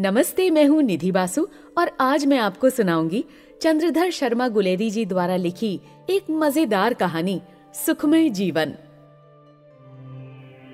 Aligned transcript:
नमस्ते, 0.00 0.48
मैं 0.50 0.64
हूँ 0.66 0.82
निधि 0.82 1.10
बासु 1.12 1.46
और 1.78 1.90
आज 2.00 2.24
मैं 2.26 2.38
आपको 2.38 2.68
सुनाऊँगी 2.70 3.24
चंद्रधर 3.62 4.10
शर्मा 4.10 4.46
गुलेरी 4.48 4.90
जी 4.90 5.04
द्वारा 5.06 5.34
लिखी 5.36 5.80
एक 6.10 6.30
मज़ेदार 6.32 6.94
कहानी, 6.94 7.40
सुखमय 7.76 8.28
जीवन। 8.30 8.72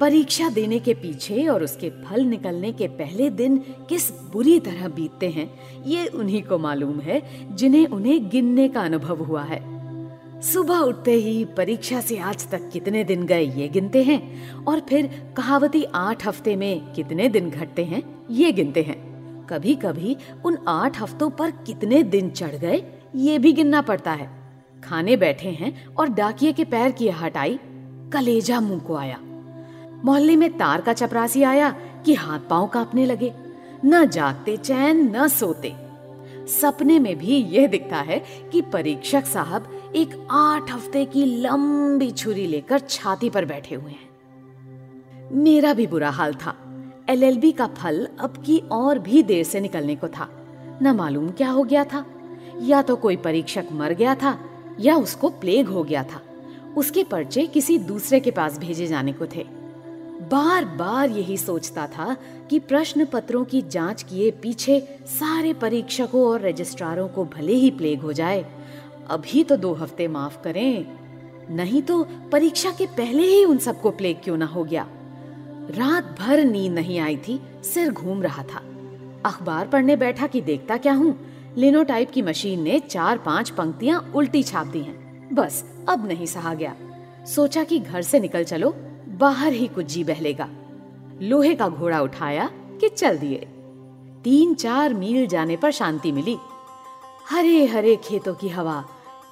परीक्षा 0.01 0.49
देने 0.49 0.79
के 0.79 0.95
पीछे 0.95 1.47
और 1.47 1.63
उसके 1.65 1.91
फल 2.03 2.25
निकलने 2.25 2.71
के 2.73 2.89
पहले 2.91 3.31
दिन 3.31 3.59
किस 3.89 4.11
बुरी 4.33 4.59
तरह 4.61 4.89
बीतते 4.89 5.29
हैं, 5.29 5.49
ये 5.87 6.07
उन्हीं 6.07 6.43
को 6.43 6.59
मालूम 6.59 7.01
है 7.01 7.21
जिन्हें 7.53 7.87
उन्हें 7.87 8.29
गिनने 8.29 8.69
का 8.69 8.83
अनुभव 8.83 9.25
हुआ 9.25 9.43
है। 9.43 9.61
सुबह 10.43 10.79
उठते 10.79 11.13
ही 11.13 11.45
परीक्षा 11.57 12.01
से 12.01 12.19
आज 12.21 12.47
तक 12.51 12.69
कितने 12.73 13.03
दिन 13.05 13.27
गए 13.27 13.43
ये 13.51 13.69
गिनते 13.69 14.03
हैं 14.03 14.65
और 14.65 14.81
फिर 14.81 15.11
कहावती 15.37 15.85
आठ 15.95 16.27
हफ़्ते 16.27 16.57
में 16.57 16.93
कितने 16.95 17.29
दिन 17.29 17.51
घटते 17.51 17.85
हैं, 17.85 18.03
ये 18.31 18.53
गिनते 18.53 18.83
हैं। 18.83 19.06
कभी 19.51 19.75
कभी 19.75 20.17
उन 20.45 20.59
आठ 20.69 21.01
हफ्तों 21.03 21.31
पर 21.31 21.51
कितने 21.51 22.03
दिन 22.03 22.31
चढ़ 22.31 22.55
गए, 22.55 22.83
ये 23.15 23.39
भी 23.39 23.53
गिनना 23.53 23.83
पड़ता 23.83 24.13
है। 24.13 24.31
खाने 24.85 25.17
बैठे 25.17 25.49
हैं 25.49 25.87
और 25.87 26.09
डाकिए 26.09 26.53
के 26.53 26.65
पैर 26.65 26.93
की 26.93 27.09
हटाई 27.09 27.59
कलेजा 28.13 28.61
मुँह 28.61 28.81
को 28.81 28.95
आया। 28.95 29.19
मोहल्ले 30.05 30.37
में 30.37 30.59
तार 30.59 30.81
का 30.81 30.93
चपरासी 30.93 31.43
आया 31.43 31.71
कि 32.07 32.15
हाथ 32.15 32.41
पाँव 32.51 32.67
कांपने 32.67 33.07
लगे। 33.07 33.33
न 33.85 34.09
जागते 34.09 34.57
चैन, 34.57 35.17
न 35.17 35.29
सोते। 35.29 35.75
सपने 36.47 36.99
में 36.99 37.17
भी 37.19 37.37
यह 37.37 37.67
दिखता 37.67 37.97
है 37.97 38.25
कि 38.53 38.61
परीक्षक 38.63 39.25
साहब 39.25 39.93
एक 39.97 40.29
आठ 40.31 40.71
हफ़्ते 40.71 41.05
की 41.05 41.25
लंबी 41.25 42.11
छुरी 42.11 42.47
लेकर 42.47 42.79
छाती 42.79 43.31
पर 43.31 43.45
बैठे 43.45 43.75
हुए 43.75 43.91
हैं। 43.91 44.07
मेरा 45.33 45.73
भी 45.75 45.87
बुरा 45.87 46.11
हाल 46.11 46.35
था। 46.35 46.55
एलएलबी 47.11 47.53
का 47.53 47.67
फल 47.67 48.09
अब 48.21 48.43
की 48.47 48.59
और 48.73 48.99
भी 48.99 49.23
देर 49.23 49.45
से 49.45 49.61
निकलने 49.61 49.97
को 49.97 50.09
था। 50.09 50.29
न 50.83 50.89
मालूम 50.89 51.31
क्या 51.31 51.51
हो 51.51 51.65
गया 51.65 51.85
था। 51.85 52.05
या 52.63 52.83
तो 52.83 52.97
कोई 52.97 53.17
परीक्षक 53.17 53.67
मर 53.73 53.93
गया 53.93 54.15
था, 54.15 54.39
या 54.81 54.97
उसको 54.97 55.29
प्लेग 55.29 55.69
हो 55.69 55.83
गया 55.85 56.03
था। 56.03 56.21
उसके 56.77 57.05
पर्चे 57.05 57.47
किसी 57.47 57.79
दूसरे 57.79 58.21
के 58.21 58.31
पास 58.31 58.59
भेजे 58.59 58.87
जाने 58.87 59.13
को 59.13 59.27
थे। 59.27 59.47
बार 60.23 60.65
बार 60.65 61.11
यही 61.11 61.37
सोचता 61.37 61.87
था 61.87 62.17
कि 62.51 62.59
प्रश्न 62.59 63.05
पत्रों 63.05 63.45
की 63.45 63.63
जाँच 63.63 64.03
किए 64.03 64.31
पीछे 64.31 64.81
सारे 65.07 65.53
परीक्षकों 65.53 66.27
और 66.27 66.41
रजिस्ट्रारों 66.41 67.09
को 67.09 67.25
भले 67.25 67.53
ही 67.53 67.71
प्लेग 67.71 68.01
हो 68.01 68.13
जाए, 68.13 68.45
अभी 69.11 69.45
तो 69.45 69.57
दो 69.57 69.73
हफ़्ते 69.73 70.09
माफ़ 70.09 70.43
करें। 70.43 70.87
नहीं 71.51 71.83
तो 71.83 72.03
परीक्षा 72.33 72.71
के 72.71 72.87
पहले 72.87 73.23
ही 73.23 73.45
उन 73.45 73.59
सबको 73.59 73.91
प्लेग 73.91 74.17
क्यों 74.25 74.37
ना 74.37 74.47
हो 74.47 74.65
गया? 74.65 74.87
रात 75.71 76.17
भर 76.21 76.45
नींद 76.45 76.73
नहीं 76.73 76.99
आई 76.99 77.17
थी, 77.17 77.43
सिर 77.65 77.91
घूम 77.91 78.23
रहा 78.23 78.43
था। 78.43 78.63
अखबार 79.25 79.67
पढ़ने 79.67 79.97
बैठा 79.97 80.27
कि 80.27 80.41
देखता 80.41 80.77
क्या 80.77 80.93
हूँ? 80.93 81.27
लिनोटाइप 81.57 82.11
की 82.11 82.23
मशीन 82.23 82.63
ने 82.63 82.81
चार 82.81 83.19
पाँच 83.19 83.51
पंक्तियाँ 83.51 84.13
उल्टी 84.15 84.43
छाप 84.43 84.67
दी 84.67 84.81
हैं। 84.81 85.29
बस, 85.35 85.65
अब 85.89 86.07
नहीं 86.07 86.27
सहा 86.27 86.55
गया। 86.55 86.77
सोचा 87.27 87.65
कि 87.65 87.79
घर 87.79 88.03
से 88.03 88.21
निकल 88.21 88.45
चलो, 88.45 88.77
बाहर 89.09 89.53
ही 89.53 89.67
कुछ 89.67 89.87
जी 89.87 90.05
बहलेगा। 90.05 90.49
लोहे 91.23 91.55
का 91.55 91.69
घोड़ा 91.69 92.01
उठाया 92.01 92.51
कि 92.55 92.89
चल 92.89 93.19
दिए। 93.19 93.47
तीन 94.25 94.55
चार 94.55 94.95
मील 94.95 95.27
जाने 95.27 95.57
पर 95.57 95.71
शांति 95.71 96.13
मिली। 96.13 96.37
हरे 97.31 97.67
हरे 97.67 97.97
खेतों 97.97 98.35
की 98.35 98.49
हवा, 98.49 98.85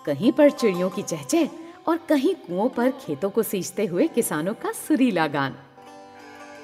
कहीं 0.06 0.32
पर 0.32 0.50
चिड़ियों 0.50 0.90
की 0.90 1.02
चहचह 1.02 1.48
और 1.88 1.96
कहीं 2.08 2.34
कुओं 2.34 2.68
पर 2.68 2.90
खेतों 2.90 3.30
को 3.30 3.42
सींचते 3.42 3.86
हुए 3.86 4.08
किसानों 4.08 4.54
का 4.54 4.72
सुरीला 4.72 5.26
गान। 5.26 5.54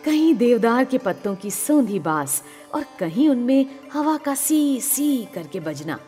कहीं 0.04 0.34
देवदार 0.34 0.84
के 0.84 0.98
पत्तों 0.98 1.36
की 1.36 1.50
सौंधी 1.50 1.98
बास 1.98 2.44
और 2.74 2.84
कहीं 2.98 3.28
उनमें 3.28 3.66
हवा 3.92 4.16
का 4.16 4.34
सी 4.34 4.80
सी 4.80 5.28
करके 5.34 5.60
बजना। 5.60 6.00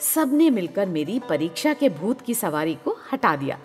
सबने 0.00 0.50
मिलकर 0.50 0.86
मेरी 0.86 1.20
परीक्षा 1.28 1.74
के 1.74 1.88
भूत 1.88 2.20
की 2.20 2.34
सवारी 2.34 2.74
को 2.74 2.96
हटा 3.12 3.36
दिया। 3.36 3.58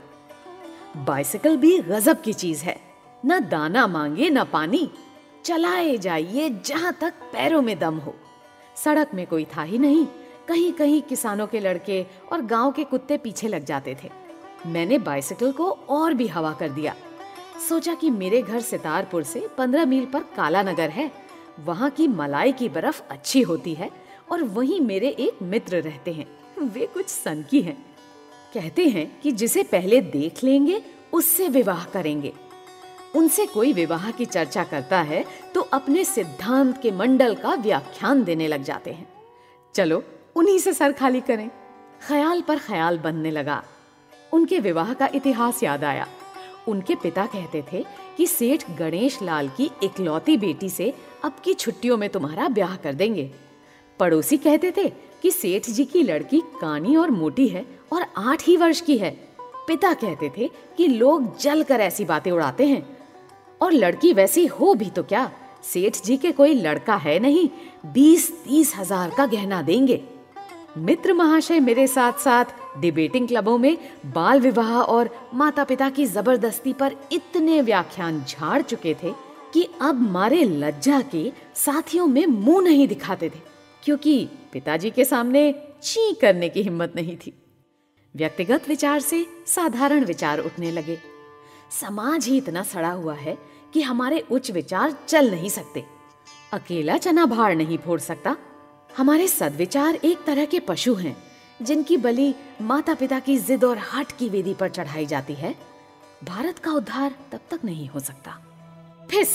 बाइसिकल 0.98 1.58
भी 1.58 1.80
गजब 1.80 2.22
की 2.22 2.34
चीज़ 2.34 2.64
है। 2.64 2.82
न 3.26 3.40
दाना 3.40 3.88
मांगे, 3.88 4.30
न 4.30 4.44
पानी। 4.44 4.92
चलाए 5.46 5.98
जाइए 5.98 6.50
जहाँ 6.66 6.94
तक 7.02 7.14
पैरों 7.14 7.62
में 7.62 7.80
दम 7.80 7.98
हो। 7.98 8.16
सड़क 8.76 9.12
में 9.14 9.28
कोई 9.28 9.48
था 9.58 9.64
ही 9.64 9.78
नहीं। 9.78 10.08
कहीं 10.48 10.74
कहीं 10.74 11.02
किसानों 11.02 11.48
के 11.48 11.60
लड़के 11.60 12.06
और 12.32 12.42
गाँव 12.42 12.72
के 12.72 12.84
कुत्ते 12.84 13.18
पीछे 13.18 13.48
लग 13.48 13.66
जाते 13.66 13.98
थे। 14.04 14.10
मैंने 14.66 14.98
बाइसिकल 14.98 15.52
को 15.52 15.72
और 15.72 16.14
भी 16.14 16.28
हवा 16.28 16.52
कर 16.52 16.70
दिया। 16.70 16.96
सोचा 17.60 17.94
कि 17.94 18.10
मेरे 18.10 18.42
घर 18.42 18.62
सितारपुर 18.62 19.24
से 19.24 19.48
पंद्रह 19.58 19.86
मील 19.86 20.06
पर 20.06 20.20
काला 20.20 20.62
नगर 20.62 20.90
है। 20.90 21.12
वहाँ 21.60 21.90
की 21.90 22.08
मलाई 22.08 22.52
की 22.52 22.70
बर्फ़ 22.70 23.02
अच्छी 23.10 23.42
होती 23.42 23.74
है 23.74 23.90
और 24.32 24.44
वहीं 24.44 24.82
मेरे 24.82 25.10
एक 25.10 25.42
मित्र 25.42 25.82
रहते 25.82 26.12
हैं। 26.12 26.28
वे 26.64 26.86
कुछ 26.86 27.08
सन 27.08 27.44
की 27.50 27.62
हैं। 27.62 27.86
कहते 28.54 28.86
हैं 28.86 29.22
कि 29.22 29.32
जिसे 29.32 29.64
पहले 29.64 30.02
देख 30.02 30.44
लेंगे, 30.44 30.82
उससे 31.14 31.48
विवाह 31.50 31.86
करेंगे। 31.86 32.34
उनसे 33.16 33.46
कोई 33.46 33.74
विवाह 33.74 34.12
की 34.12 34.26
चर्चा 34.26 34.64
करता 34.64 35.02
है 35.02 35.26
तो 35.56 35.62
अपने 35.62 36.04
सिद्धांत 36.06 36.82
के 36.82 36.92
मंडल 36.92 37.36
का 37.36 37.54
व्याख्यान 37.54 38.24
देने 38.24 38.48
लग 38.48 38.64
जाते 38.64 38.92
हैं। 38.92 39.08
चलो, 39.74 40.04
उन्हीं 40.36 40.60
से 40.60 40.74
सर 40.74 40.92
खाली 40.92 41.22
करें। 41.22 41.50
ख्याल 42.08 42.42
पर 42.42 42.60
ख्याल 42.60 43.00
बनने 43.00 43.32
लगा। 43.32 43.64
उनके 44.34 44.60
विवाह 44.60 44.94
का 44.94 45.10
इतिहास 45.16 45.64
याद 45.64 45.84
आया। 45.84 46.08
उनके 46.68 46.96
पिता 46.96 47.26
कहते 47.26 47.64
थे 47.72 47.84
कि 48.18 48.28
सेठ 48.28 48.64
गणेश 48.78 49.22
लाल 49.22 49.50
की 49.50 49.70
इकलौती 49.84 50.38
बेटी 50.38 50.70
से 50.70 50.94
अब 51.24 51.36
की 51.44 51.54
छुट्टियों 51.54 51.98
में 51.98 52.10
तुम्हारा 52.10 52.48
ब्याह 52.48 52.76
कर 52.76 52.94
देंगे। 52.94 53.32
पड़ोसी 54.00 54.38
कहते 54.38 54.72
थे 54.78 54.90
कि 55.22 55.32
सेठ 55.32 55.70
जी 55.70 55.86
की 55.86 56.04
लड़की 56.04 56.40
कानी 56.62 56.96
और 56.96 57.12
मोटी 57.12 57.48
है 57.48 57.66
और 57.94 58.06
आठ 58.18 58.48
ही 58.48 58.58
वर्ष 58.58 58.82
की 58.82 58.98
है। 58.98 59.12
पिता 59.68 59.94
कहते 59.94 60.32
थे 60.38 60.50
कि 60.78 60.88
लोग 60.88 61.38
जल 61.38 61.64
कर 61.64 61.82
ऐसी 61.82 62.06
बातें 62.06 62.32
उड़ाते 62.32 62.66
हैं। 62.66 62.86
और 63.62 63.72
लड़की 63.72 64.12
वैसी 64.14 64.46
हो 64.46 64.74
भी 64.74 64.90
तो 64.90 65.04
क्या? 65.04 65.32
सेठ 65.64 65.98
जी 66.06 66.18
के 66.18 66.32
कोई 66.32 66.54
लड़का 66.54 66.96
है 66.96 67.18
नहीं, 67.20 67.48
बीस 67.86 68.32
तीस 68.44 68.76
हज़ार 68.76 69.10
का 69.10 69.26
गहना 69.26 69.62
देंगे। 69.62 70.02
मित्र 70.78 71.14
महाशय 71.14 71.60
मेरे 71.60 71.88
साथ 71.88 72.20
साथ 72.20 72.46
डिबेटिंग 72.82 73.28
क्लबों 73.28 73.58
में 73.58 73.78
बाल 74.06 74.40
विवाह 74.42 74.74
और 74.74 75.10
माता 75.34 75.64
पिता 75.64 75.90
की 75.90 76.06
ज़बरदस्ती 76.06 76.74
पर 76.74 76.96
इतने 77.12 77.62
व्याख्यान 77.62 78.24
झाड़ 78.24 78.62
चुके 78.62 78.94
थे 78.94 79.14
कि 79.54 79.68
अब 79.82 80.02
मारे 80.02 80.44
लज्जा 80.44 81.02
के 81.02 81.32
साथियों 81.56 82.08
में 82.08 82.26
मुँह 82.26 82.64
नहीं 82.64 82.88
दिखाते 82.88 83.30
थे, 83.30 83.40
क्योंकि 83.84 84.30
पिताजी 84.54 84.90
के 84.92 85.06
सामने 85.06 85.52
ची 85.84 86.14
करने 86.14 86.50
की 86.50 86.62
हिम्मत 86.62 86.94
नहीं 86.96 87.16
थी। 87.18 87.34
व्यक्तिगत 88.16 88.68
विचार 88.70 89.00
से 89.00 89.26
साधारण 89.48 90.06
विचार 90.06 90.40
उठने 90.40 90.72
लगे। 90.72 90.98
समाज 91.82 92.28
ही 92.28 92.38
इतना 92.38 92.64
सड़ा 92.64 92.92
हुआ 92.92 93.14
है 93.14 93.38
कि 93.74 93.82
हमारे 93.82 94.20
उच्च 94.32 94.52
विचार 94.52 94.96
चल 95.08 95.32
नहीं 95.32 95.50
सकते। 95.50 95.84
अकेला 96.54 96.98
चना 96.98 97.26
भाड़ 97.26 97.56
नहीं 97.56 97.78
फोड़ 97.78 98.00
सकता। 98.00 98.36
हमारे 98.98 99.28
सदविचार 99.28 99.96
एक 99.96 100.24
तरह 100.24 100.46
के 100.46 100.60
पशु 100.60 100.94
हैं। 100.94 101.16
जिनकी 101.62 101.98
बलि 101.98 102.34
माता 102.62 102.94
पिता 102.94 103.20
की 103.20 103.38
जिद 103.38 103.64
और 103.64 103.78
हट 103.94 104.12
की 104.12 104.30
वेदी 104.30 104.54
पर 104.54 104.70
चढ़ाई 104.70 105.06
जाती 105.06 105.34
है, 105.34 105.56
भारत 106.24 106.60
का 106.60 106.72
उद्धार 106.72 107.16
तब 107.32 107.40
तक 107.52 107.60
नहीं 107.66 107.88
हो 107.88 108.00
सकता। 108.00 108.32
फिस! 109.12 109.30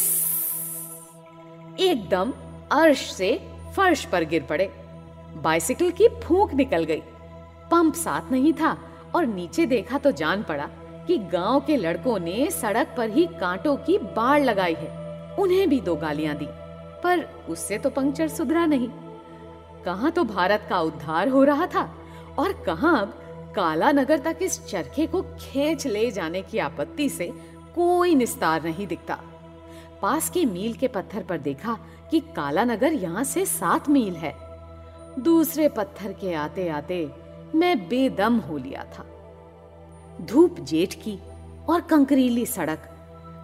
एकदम 1.80 2.32
अर्श 2.72 3.10
से 3.12 3.30
फर्श 3.76 4.04
पर 4.04 4.24
गिर 4.24 4.42
पड़े। 4.42 4.66
बाइसिकल 5.36 5.90
की 5.90 6.08
फूंक 6.22 6.54
निकल 6.54 6.84
गई। 6.84 7.02
पंप 7.70 7.94
साथ 7.94 8.30
नहीं 8.32 8.52
था 8.52 8.76
और 9.14 9.26
नीचे 9.26 9.66
देखा 9.66 9.98
तो 9.98 10.10
जान 10.12 10.42
पड़ा 10.42 10.68
कि 11.06 11.16
गाँव 11.18 11.60
के 11.60 11.76
लड़कों 11.76 12.18
ने 12.18 12.50
सड़क 12.50 12.94
पर 12.96 13.10
ही 13.10 13.26
कांटों 13.40 13.76
की 13.76 13.98
बाढ़ 13.98 14.42
लगाई 14.42 14.74
है। 14.74 15.36
उन्हें 15.36 15.68
भी 15.68 15.80
दो 15.80 15.94
गालियाँ 15.96 16.36
दी, 16.36 16.46
पर 17.02 17.24
उससे 17.48 17.78
तो 17.78 17.90
पंक्चर 17.90 18.28
सुधरा 18.28 18.66
नहीं। 18.66 18.88
कहा 19.84 20.10
तो 20.10 20.24
भारत 20.24 20.66
का 20.70 20.80
उद्धार 20.80 21.28
हो 21.28 21.44
रहा 21.44 21.66
था 21.66 21.82
और 22.38 22.52
कहा 22.66 22.90
अब 22.90 23.12
काला 23.56 23.90
नगर 23.92 24.18
तक 24.18 24.38
इस 24.42 24.64
चरखे 24.66 25.06
को 25.06 25.22
खींच 25.40 25.86
ले 25.86 26.10
जाने 26.10 26.42
की 26.42 26.58
आपत्ति 26.58 27.08
से 27.08 27.26
कोई 27.74 28.14
निस्तार 28.14 28.62
नहीं 28.62 28.86
दिखता। 28.86 29.18
पास 30.02 30.30
के 30.30 30.44
मील 30.44 30.74
के 30.74 30.88
पत्थर 30.88 31.22
पर 31.22 31.38
देखा 31.38 31.78
कि 32.10 32.20
काला 32.36 32.64
नगर 32.64 32.92
यहाँ 32.92 33.24
से 33.24 33.44
सात 33.46 33.88
मील 33.88 34.14
है। 34.16 34.34
दूसरे 35.18 35.68
पत्थर 35.68 36.12
के 36.12 36.32
आते 36.34 36.68
आते 36.68 37.08
मैं 37.54 37.78
बेदम 37.88 38.36
हो 38.38 38.56
लिया 38.58 38.84
था। 38.94 39.04
धूप 40.20 40.60
जेठ 40.60 40.94
की 40.94 41.18
और 41.68 41.80
कंकरीली 41.80 42.46
सड़क, 42.46 42.88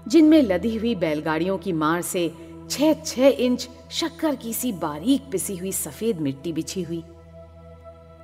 जिनमें 0.08 0.42
लदी 0.42 0.76
हुई 0.76 0.94
बैलगाड़ियों 0.94 1.58
की 1.58 1.72
मार 1.72 2.02
से 2.02 2.30
छह 2.70 2.92
छह 2.94 3.26
इंच 3.26 3.68
शक्कर 3.90 4.34
की 4.34 4.52
सी 4.52 4.72
बारीक 4.72 5.30
पिसी 5.30 5.56
हुई 5.56 5.72
सफ़ेद 5.72 6.20
मिट्टी 6.20 6.52
बिछी 6.52 6.82
हुई। 6.82 7.02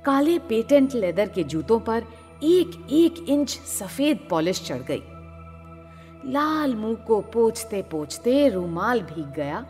काले 0.05 0.37
पेटेंट 0.39 0.93
लेदर 0.95 1.29
के 1.29 1.43
जूतों 1.43 1.79
पर 1.79 2.03
एक 2.43 2.87
एक 2.91 3.25
इंच 3.29 3.49
सफ़ेद 3.49 4.19
पॉलिश 4.29 4.61
चढ़ 4.65 4.81
गई। 4.81 5.03
लाल 6.25 6.75
मुँह 6.75 6.95
को 6.95 7.19
पोछते 7.21 7.81
पोछते 7.81 8.47
रूमाल 8.49 9.01
भीग 9.01 9.33
गया 9.33 9.65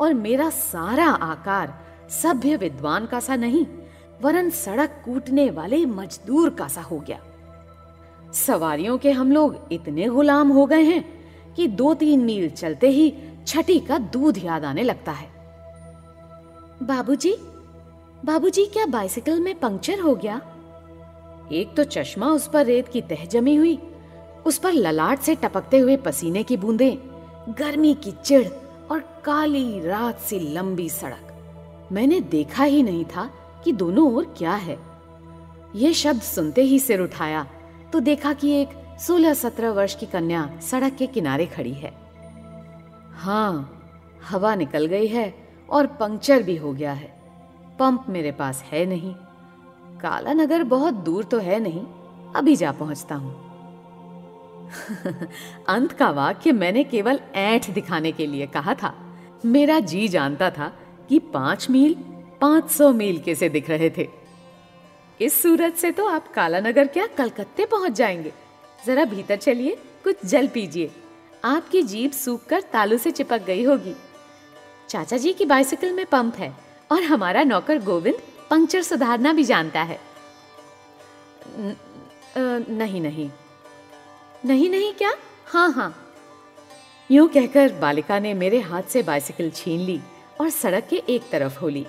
और 0.00 0.14
मेरा 0.14 0.50
सारा 0.50 1.06
आकार 1.06 1.74
सभ्य 2.10 2.56
विद्वान 2.56 3.06
का 3.06 3.20
सा 3.20 3.36
नहीं 3.36 3.66
वरन 4.22 4.50
सड़क 4.50 5.02
कूटने 5.04 5.50
वाले 5.50 5.84
मजदूर 5.86 6.50
का 6.50 6.68
सा 6.68 6.82
हो 6.82 6.98
गया। 6.98 7.18
सवारियों 8.32 8.98
के 8.98 9.10
हम 9.10 9.32
लोग 9.32 9.68
इतने 9.72 10.08
गुलाम 10.08 10.48
हो 10.48 10.66
गए 10.66 10.82
हैं 10.82 11.04
कि 11.54 11.66
दो 11.68 11.94
तीन 11.94 12.24
मील 12.24 12.50
चलते 12.50 12.88
ही 12.88 13.12
छठी 13.46 13.78
का 13.80 13.98
दूध 13.98 14.38
याद 14.44 14.64
आने 14.64 14.82
लगता 14.82 15.12
है। 15.12 15.28
बाबूजी, 16.82 17.36
बाबूजी, 18.24 18.64
क्या 18.66 18.86
बाइसिकल 18.86 19.40
में 19.40 19.58
पंक्चर 19.60 20.00
हो 20.00 20.14
गया? 20.14 20.40
एक 21.52 21.74
तो 21.76 21.84
चश्मा 21.84 22.26
उस 22.26 22.48
पर 22.48 22.64
रेत 22.66 22.88
की 22.88 23.00
तह 23.00 23.24
जमी 23.24 23.54
हुई, 23.54 23.78
उस 24.46 24.58
पर 24.58 24.72
ललाट 24.72 25.18
से 25.18 25.34
टपकते 25.34 25.78
हुए 25.78 25.96
पसीने 25.96 26.42
की 26.42 26.56
बूंदें, 26.56 26.96
गर्मी 27.58 27.94
की 27.94 28.12
चिड़ 28.12 28.46
और 28.90 29.00
काली 29.24 29.80
रात 29.80 30.20
सी 30.20 30.38
लंबी 30.54 30.88
सड़क। 30.88 31.88
मैंने 31.92 32.20
देखा 32.20 32.64
ही 32.64 32.82
नहीं 32.82 33.04
था 33.04 33.30
कि 33.64 33.72
दोनों 33.72 34.12
ओर 34.14 34.34
क्या 34.38 34.54
है। 34.54 34.78
ये 35.76 35.92
शब्द 35.94 36.22
सुनते 36.22 36.62
ही 36.62 36.78
सिर 36.78 37.00
उठाया 37.00 37.46
तो 37.92 38.00
देखा 38.00 38.32
कि 38.32 38.50
एक 38.52 38.68
सोलह 39.00 39.34
सत्रह 39.34 39.70
वर्ष 39.70 39.94
की 39.94 40.06
कन्या 40.06 40.48
सड़क 40.62 40.94
के 40.94 41.06
किनारे 41.06 41.46
खड़ी 41.46 41.72
है। 41.72 41.92
हाँ 43.14 43.72
हवा 44.28 44.54
निकल 44.54 44.86
गई 44.86 45.06
है 45.06 45.34
और 45.70 45.86
पंक्चर 45.86 46.42
भी 46.42 46.56
हो 46.56 46.72
गया 46.72 46.92
है। 46.92 47.15
पंप 47.78 48.06
मेरे 48.08 48.32
पास 48.32 48.62
है 48.62 48.86
नहीं। 48.86 49.14
काला 50.00 50.32
नगर 50.32 50.62
बहुत 50.62 50.94
दूर 50.94 51.24
तो 51.24 51.38
है 51.38 51.60
नहीं। 51.60 51.86
अभी 52.36 52.56
जा 52.56 52.72
पहुँचता 52.72 53.14
हूँ। 53.14 53.46
अंत 55.68 55.92
का 55.92 56.10
वाक्य 56.10 56.52
मैंने 56.52 56.84
केवल 56.84 57.20
ऐठ 57.34 57.70
दिखाने 57.70 58.12
के 58.12 58.26
लिए 58.26 58.46
कहा 58.46 58.74
था। 58.74 59.16
मेरा 59.44 59.80
जी 59.80 60.08
जानता 60.08 60.50
था 60.50 60.72
कि 61.08 61.18
पाँच 61.18 61.70
मील, 61.70 61.94
पाँच 62.40 62.70
सौ 62.70 62.92
मील 62.92 63.18
कैसे 63.18 63.48
दिख 63.48 63.70
रहे 63.70 63.90
थे। 63.90 64.08
इस 65.20 65.42
सूरत 65.42 65.74
से 65.74 65.90
तो 65.90 66.06
आप 66.06 66.32
काला 66.32 66.60
नगर 66.60 66.86
क्या 66.86 67.06
कलकत्ते 67.06 67.66
पहुँच 67.66 67.92
जाएँगे। 67.92 68.32
जरा 68.86 69.04
भीतर 69.04 69.36
चलिए, 69.36 69.78
कुछ 70.04 70.16
जल 70.24 70.46
पीजिए। 70.46 70.90
आपकी 71.44 71.82
जीप 71.82 72.12
सूख 72.12 72.44
कर 72.44 72.60
तालू 72.60 72.98
से 72.98 73.10
चिपक 73.10 73.42
गई 73.42 73.64
होगी। 73.64 73.96
चाचा 74.88 75.16
जी 75.16 75.32
की 75.32 75.44
बाइसिकल 75.44 75.92
में 75.92 76.06
पंप 76.06 76.34
है। 76.36 76.65
और 76.90 77.02
हमारा 77.02 77.42
नौकर 77.42 77.78
गोविंद 77.78 78.18
पंक्चर 78.50 78.82
सुधारना 78.82 79.32
भी 79.32 79.44
जानता 79.44 79.82
है। 79.82 79.98
न, 81.58 81.70
आ, 82.36 82.76
नहीं 82.76 83.00
नहीं। 83.00 83.30
नहीं 84.44 84.70
नहीं 84.70 84.92
क्या? 84.92 85.12
हाँ 85.46 85.72
हाँ। 85.72 85.94
यूँ 87.10 87.28
कहकर 87.28 87.72
बालिका 87.72 88.18
ने 88.18 88.34
मेरे 88.34 88.60
हाथ 88.60 88.82
से 88.82 89.02
बाइसिकल 89.02 89.50
छीन 89.50 89.80
ली 89.80 90.00
और 90.40 90.50
सड़क 90.50 90.86
के 90.90 91.02
एक 91.08 91.28
तरफ़ 91.32 91.58
हो 91.58 91.68
ली 91.68 91.86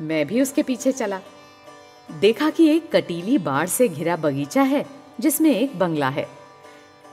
मैं 0.00 0.26
भी 0.26 0.40
उसके 0.42 0.62
पीछे 0.62 0.92
चला। 0.92 1.20
देखा 2.10 2.50
कि 2.50 2.68
एक 2.68 2.90
कटीली 2.92 3.38
बाढ़ 3.38 3.66
से 3.66 3.88
घिरा 3.88 4.16
बगीचा 4.16 4.62
है 4.62 4.84
जिसमें 5.20 5.50
एक 5.50 5.78
बंगला 5.78 6.08
है। 6.08 6.28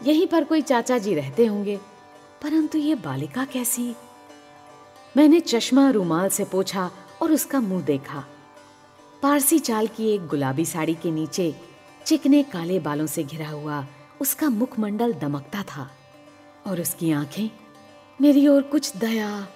यहीं 0.04 0.28
पर 0.28 0.44
कोई 0.44 0.62
चाचा 0.62 0.98
जी 0.98 1.14
रहते 1.16 1.46
होंगे 1.46 1.78
परंतु 2.42 2.78
ये 2.78 2.96
बालिका 2.96 3.46
कैसी? 3.46 3.96
मैंने 5.18 5.40
चश्मा 5.40 5.90
रूमाल 5.90 6.30
से 6.30 6.44
पोछा 6.46 6.90
और 7.22 7.32
उसका 7.32 7.60
मुँह 7.60 7.84
देखा। 7.84 8.24
पारसी 9.22 9.60
चाल 9.60 9.88
की 9.88 10.10
एक 10.10 10.28
गुलाबी 10.28 10.66
साड़ी 10.66 10.96
के 10.96 11.12
नीचे 11.12 11.56
चिकने 12.06 12.44
काले 12.44 12.80
बालों 12.80 13.06
से 13.06 13.24
घिरा 13.24 13.50
हुआ 13.50 13.86
उसका 14.22 14.50
मुखमंडल 14.50 15.14
दमकता 15.14 15.64
था 15.64 15.92
और 16.68 16.82
उसकी 16.82 17.12
आँखें 17.12 17.50
मेरी 18.22 18.48
ओर 18.48 18.62
कुछ 18.62 18.98
दया, 18.98 19.48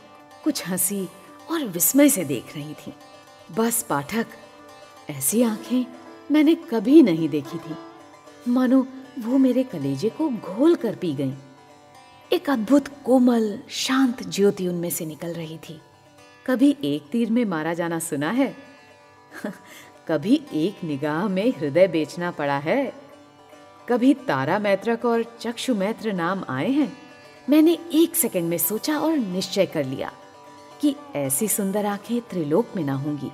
कुछ 0.43 0.67
हँसी 0.67 1.07
और 1.51 1.63
विस्मय 1.65 2.09
से 2.09 2.23
देख 2.23 2.55
रही 2.55 2.73
थी। 2.73 2.93
बस 3.55 3.83
पाठक, 3.83 4.27
ऐसी 5.09 5.41
आँखें 5.43 5.85
मैंने 6.31 6.55
कभी 6.55 7.01
नहीं 7.01 7.29
देखी 7.29 7.57
थी। 7.57 7.75
मानो 8.47 8.87
वो 9.19 9.37
मेरे 9.37 9.63
कलेजे 9.63 10.09
को 10.09 10.29
घोल 10.29 10.75
कर 10.75 10.95
पी 10.95 11.13
गईं। 11.13 11.33
एक 12.33 12.49
अद्भुत 12.49 12.87
कोमल, 13.05 13.59
शांत 13.69 14.23
ज्योति 14.23 14.67
उनमें 14.67 14.89
से 14.89 15.05
निकल 15.05 15.33
रही 15.33 15.57
थी। 15.57 15.81
कभी 16.47 16.77
एक 16.83 17.03
तीर 17.11 17.31
में 17.31 17.45
मारा 17.45 17.73
जाना 17.73 17.99
सुना 17.99 18.31
है? 18.31 18.57
कभी 20.07 20.41
एक 20.53 20.83
निगाह 20.83 21.27
में 21.27 21.49
हृदय 21.49 21.88
बेचना 21.88 22.31
पड़ा 22.31 22.57
है? 22.57 22.93
कभी 23.89 24.13
तारा 24.13 24.59
मैत्रक 24.59 25.05
और 25.05 25.38
चक्षु 25.39 25.75
मैत्र 25.75 26.13
नाम 26.13 26.45
आए 26.49 26.69
हैं? 26.69 26.97
मैंने 27.49 27.77
एक 27.93 28.15
सेकंड 28.15 28.43
में 28.43 28.57
सोचा 28.57 28.99
और 28.99 29.13
निश्चय 29.13 29.65
कर 29.65 29.85
लिया 29.85 30.13
कि 30.81 30.95
ऐसी 31.15 31.47
सुंदर 31.47 31.85
आँखें 31.85 32.21
त्रिलोक 32.21 32.67
में 32.75 32.83
ना 32.83 32.94
होंगी। 32.94 33.31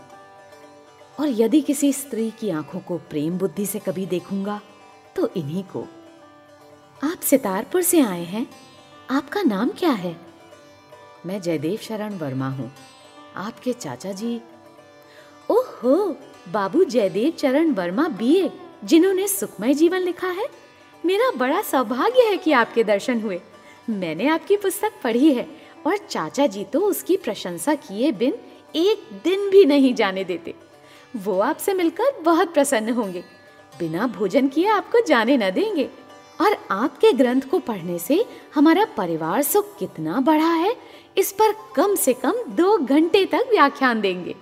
और 1.20 1.28
यदि 1.28 1.62
किसी 1.62 1.94
स्त्री 1.94 2.32
की 2.32 2.50
आँखों 2.50 2.80
को 2.80 2.98
प्रेम 2.98 3.38
बुद्धि 3.38 3.66
से 3.66 3.80
कभी 3.80 4.06
देखूँगा 4.06 4.62
तो 5.16 5.28
इन्हीं 5.28 5.64
को। 5.64 5.88
आप 7.04 7.20
सितारपुर 7.20 7.82
से 7.82 8.02
आए 8.02 8.24
हैं। 8.24 8.48
आपका 9.12 9.42
नाम 9.42 9.70
क्या 9.70 9.92
है? 9.92 10.18
मैं 11.26 11.42
जयदेव 11.42 11.78
शरण 11.78 12.18
वर्मा 12.18 12.50
हूँ। 12.50 12.72
आपके 13.38 13.74
चाचा 13.74 14.12
जी। 14.12 14.42
ओहो, 15.52 15.96
बाबू 16.50 16.84
जयदेव 16.84 17.32
चरण 17.32 17.72
वर्मा 17.72 18.08
बीए, 18.08 18.52
जिन्होंने 18.84 19.28
सुखमय 19.28 19.74
जीवन 19.74 20.00
लिखा 20.00 20.28
है। 20.28 20.48
मेरा 21.06 21.32
बड़ा 21.32 21.62
सौभाग्य 21.62 22.22
है 22.22 22.38
कि 22.38 22.52
आपके 22.52 22.84
दर्शन 22.84 23.22
हुए। 23.22 23.40
मैंने 23.90 24.28
आपकी 24.28 24.58
पुस्तक 24.58 24.94
पढ़ी 25.04 25.34
है 25.34 25.48
और 25.88 25.98
चाचा 25.98 26.48
जी 26.48 26.64
तो 26.64 26.80
उसकी 26.80 27.18
प्रशंसा 27.18 27.76
किए 27.76 28.12
बिन 28.12 28.38
एक 28.76 29.10
दिन 29.24 29.50
भी 29.50 29.66
नहीं 29.66 29.94
जाने 29.94 30.24
देते। 30.24 30.54
वो 31.16 31.40
आपसे 31.40 31.74
मिलकर 31.74 32.20
बहुत 32.22 32.54
प्रसन्न 32.54 32.90
होंगे। 32.90 33.24
बिना 33.80 34.08
भोजन 34.08 34.48
किए 34.48 34.68
आपको 34.68 35.06
जाने 35.06 35.38
न 35.38 35.50
देंगे। 35.52 35.90
और 36.42 36.58
आपके 36.72 37.12
ग्रंथ 37.14 37.42
को 37.42 37.60
पढ़ने 37.60 38.00
से 38.00 38.26
हमारा 38.56 38.86
परिवार 38.86 39.42
सुख 39.42 39.78
कितना 39.78 40.20
बढ़ा 40.20 40.54
है, 40.54 40.76
इस 41.18 41.32
पर 41.32 41.54
कम 41.76 41.96
से 41.96 42.14
कम 42.14 42.34
दो 42.50 42.78
घंटे 42.78 43.26
तक 43.26 43.48
व्याख्यान 43.50 44.02
देंगे। 44.02 44.36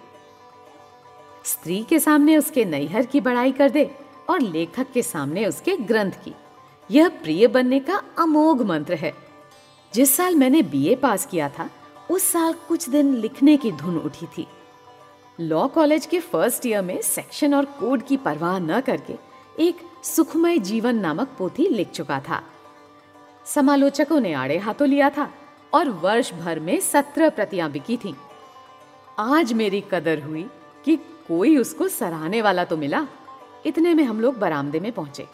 स्त्री 1.46 1.84
के 1.84 2.00
सामने 2.00 2.38
उसके 2.38 2.66
नैहर 2.66 3.06
की 3.06 3.22
बड़ाई 3.22 3.52
कर 3.52 3.70
दे 3.70 3.92
और 4.30 4.42
लेखक 4.42 4.92
के 4.92 5.02
सामने 5.02 5.46
उसके 5.46 5.78
ग्रंथ 5.78 6.12
की। 6.12 6.34
यह 6.92 7.10
प्रिय 7.10 7.48
बनने 7.48 7.80
का 7.80 8.02
अमोघ 8.18 8.62
मंत्र 8.62 8.94
है। 8.94 9.14
जिस 9.94 10.16
साल 10.16 10.36
मैंने 10.36 10.62
बीए 10.62 10.96
पास 10.96 11.26
किया 11.26 11.50
था, 11.50 11.70
उस 12.12 12.24
साल 12.24 12.54
कुछ 12.54 12.90
दिन 12.90 13.14
लिखने 13.14 13.58
की 13.58 13.72
धुन 13.72 13.98
उठी 13.98 14.26
थी। 14.26 14.48
लॉ 15.40 15.68
कॉलेज 15.68 16.06
के 16.06 16.20
फ़र्स्ट 16.20 16.66
ईयर 16.66 16.82
में 16.82 17.02
सेक्शन 17.02 17.54
और 17.54 17.66
कोड 17.66 18.02
की 18.02 18.18
परवाह 18.18 18.60
न 18.60 18.82
करके 18.82 19.14
एक 19.60 19.78
सुखमय 20.04 20.58
जीवन 20.60 20.96
नामक 20.96 21.28
पोथी 21.38 21.68
लिख 21.68 21.92
चुका 21.92 22.20
था। 22.20 22.42
समालोचकों 23.46 24.20
ने 24.20 24.34
आड़े 24.34 24.58
हाथों 24.58 24.88
लिया 24.88 25.10
था 25.10 25.30
और 25.74 25.90
वर्ष 25.90 26.34
भर 26.34 26.60
में 26.60 26.80
सत्रह 26.80 27.30
प्रतियाँ 27.30 27.70
बिकी 27.72 27.98
थीं। 27.98 28.14
आज 29.20 29.54
मेरी 29.54 29.84
कदर 29.92 30.22
हुई 30.22 30.46
कि 30.86 30.96
कोई 31.28 31.58
उसको 31.58 31.88
सराहने 31.88 32.42
वाला 32.42 32.64
तो 32.64 32.78
मिला। 32.78 33.06
इतने 33.66 33.94
में 33.94 34.04
हम 34.04 34.20
लोग 34.22 34.38
बरामदे 34.40 34.80
में 34.80 34.92
पहुँचे, 34.92 35.26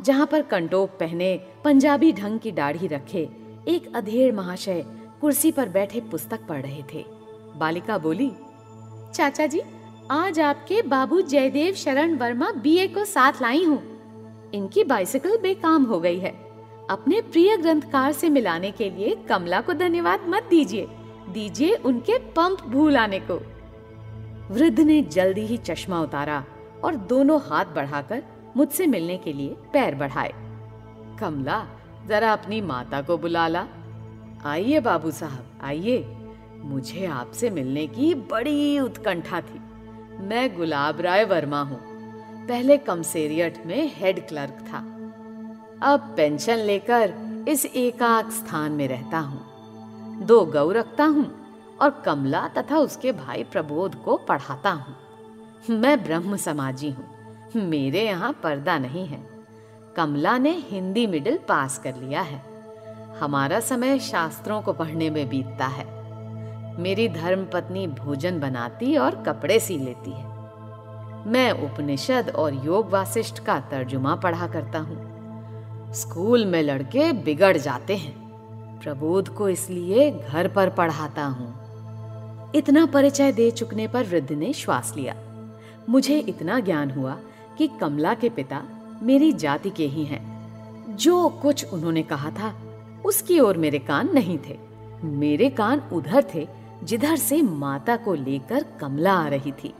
जहाँ 0.00 0.26
पर 0.26 0.42
कंटोप 0.42 0.96
पहने 1.00 1.34
पंजाबी 1.64 2.12
ढंग 2.12 2.38
की 2.40 2.52
दाढ़ी 2.52 2.86
रखे 2.86 3.28
एक 3.68 3.92
अधेड़ 3.96 4.34
महाशय 4.34 4.84
कुर्सी 5.20 5.52
पर 5.52 5.68
बैठे 5.68 6.00
पुस्तक 6.00 6.46
पढ़ 6.46 6.62
रहे 6.62 6.82
थे। 6.94 7.04
बालिका 7.56 7.98
बोली, 7.98 8.30
चाचा 9.14 9.46
जी 9.46 9.62
आज 10.10 10.40
आपके 10.40 10.82
बाबू 10.82 11.20
जयदेव 11.20 11.74
शरण 11.74 12.14
वर्मा 12.14 12.52
बीए 12.52 12.86
को 12.86 13.04
साथ 13.04 13.32
लाई 13.42 13.64
हूँ। 13.64 13.82
इनकी 14.54 14.84
बाइसिकल 14.84 15.38
बेकाम 15.42 15.84
हो 15.84 16.00
गई 16.00 16.18
है। 16.18 16.30
अपने 16.90 17.20
प्रिय 17.20 17.56
ग्रंथकार 17.56 18.12
से 18.12 18.28
मिलाने 18.28 18.70
के 18.70 18.90
लिए 18.90 19.14
कमला 19.28 19.60
को 19.60 19.72
धन्यवाद 19.72 20.20
मत 20.28 20.42
दीजिए। 20.50 20.86
दीजिए 21.28 21.74
उनके 21.74 22.18
पंप 22.18 22.62
भूल 22.62 22.96
आने 22.96 23.20
को। 23.20 23.34
वृद्ध 24.54 24.80
ने 24.80 25.02
जल्दी 25.02 25.40
ही 25.40 25.56
चश्मा 25.56 26.00
उतारा 26.00 26.44
और 26.84 26.94
दोनों 26.94 27.40
हाथ 27.40 27.64
बढ़ाकर 27.64 28.22
मुझसे 28.56 28.86
मिलने 28.86 29.18
के 29.18 29.32
लिए 29.32 29.56
पैर 29.72 29.94
बढ़ाए। 29.94 30.32
कमला, 31.20 31.66
जरा 32.06 32.32
अपनी 32.32 32.60
माता 32.60 33.02
को 33.02 33.18
बुला 33.18 33.48
ला। 33.48 33.66
आइए 34.44 34.80
बाबू 34.80 35.10
साहब, 35.10 35.60
आइए। 35.62 36.16
मुझे 36.56 37.06
आपसे 37.06 37.50
मिलने 37.50 37.86
की 37.86 38.14
बड़ी 38.14 38.78
उत्कंठा 38.78 39.40
थी। 39.40 39.60
मैं 40.22 40.56
गुलाब 40.56 41.00
राय 41.00 41.24
वर्मा 41.24 41.62
हूँ। 41.62 41.78
पहले 42.48 42.76
कमसेरियट 42.78 43.66
में 43.66 43.92
हेड 43.94 44.28
क्लर्क 44.28 44.50
था। 44.50 44.78
अब 45.92 46.14
पेंशन 46.16 46.56
लेकर 46.56 47.14
इस 47.48 47.66
एकाक 47.66 48.30
स्थान 48.30 48.72
में 48.72 48.88
रहता 48.88 49.18
हूँ। 49.18 50.26
दो 50.26 50.44
गौ 50.44 50.72
रखता 50.72 51.04
हूँ 51.04 51.24
और 51.80 51.90
कमला 51.90 52.48
तथा 52.48 52.78
उसके 52.78 53.12
भाई 53.12 53.44
प्रबोध 53.44 54.02
को 54.04 54.16
पढ़ाता 54.16 54.70
हूँ। 54.70 54.96
मैं 55.70 56.04
ब्रह्म 56.04 56.36
समाजी 56.36 56.90
हूँ। 56.90 57.04
मेरे 57.56 58.06
यहाँ 58.06 58.32
पर्दा 58.42 58.78
नहीं 58.78 59.06
है। 59.06 59.28
कमला 59.96 60.38
ने 60.38 60.50
हिंदी 60.50 61.06
मिडिल 61.06 61.38
पास 61.38 61.78
कर 61.78 61.96
लिया 61.96 62.20
है। 62.20 62.42
हमारा 63.20 63.60
समय 63.60 63.98
शास्त्रों 63.98 64.62
को 64.62 64.72
पढ़ने 64.72 65.10
में 65.10 65.28
बीतता 65.28 65.66
है। 65.66 66.01
मेरी 66.78 67.08
धर्म 67.08 67.44
पत्नी 67.44 67.86
भोजन 67.86 68.40
बनाती 68.40 68.96
और 68.96 69.14
कपड़े 69.14 69.60
सी 69.60 69.78
लेती 69.78 70.10
है। 70.10 70.24
मैं 71.26 71.50
उपनिषद 71.50 72.32
और 72.36 72.54
योग 72.64 72.90
वासिष्ठ 72.90 73.38
का 73.38 73.60
तर्जुमा 73.60 74.14
पढ़ा 74.14 74.46
करता 74.46 74.78
हूँ। 74.78 75.12
स्कूल 75.92 76.46
में 76.46 76.62
लड़के 76.62 77.12
बिगड़ 77.12 77.56
जाते 77.56 77.96
हैं। 77.96 78.22
प्रबोध 78.82 79.28
को 79.28 79.48
इसलिए 79.48 80.10
घर 80.10 80.48
पर 80.48 80.70
पढ़ाता 80.70 81.24
हूँ। 81.24 81.62
इतना 82.54 82.86
परिचय 82.86 83.32
दे 83.32 83.50
चुकने 83.50 83.88
पर 83.88 84.04
वृद्ध 84.04 84.32
ने 84.32 84.52
श्वास 84.52 84.94
लिया। 84.96 85.14
मुझे 85.88 86.18
इतना 86.18 86.60
ज्ञान 86.60 86.90
हुआ 86.90 87.18
कि 87.58 87.68
कमला 87.68 88.14
के 88.14 88.28
पिता 88.28 88.62
मेरी 89.02 89.32
जाति 89.32 89.70
के 89.70 89.86
ही 89.86 90.04
हैं। 90.04 90.32
जो 90.96 91.28
कुछ 91.28 91.72
उन्होंने 91.72 92.02
कहा 92.02 92.30
था, 92.30 92.54
उसकी 93.04 93.40
ओर 93.40 93.56
मेरे 93.56 93.78
कान 93.78 94.12
नहीं 94.12 94.38
थे। 94.38 94.58
मेरे 95.04 95.50
कान 95.50 95.78
उधर 95.92 96.24
थे 96.34 96.61
जिधर 96.84 97.16
से 97.16 97.42
माता 97.42 97.96
को 97.96 98.14
लेकर 98.14 98.64
कमला 98.80 99.12
आ 99.12 99.28
रही 99.28 99.52
थी। 99.52 99.74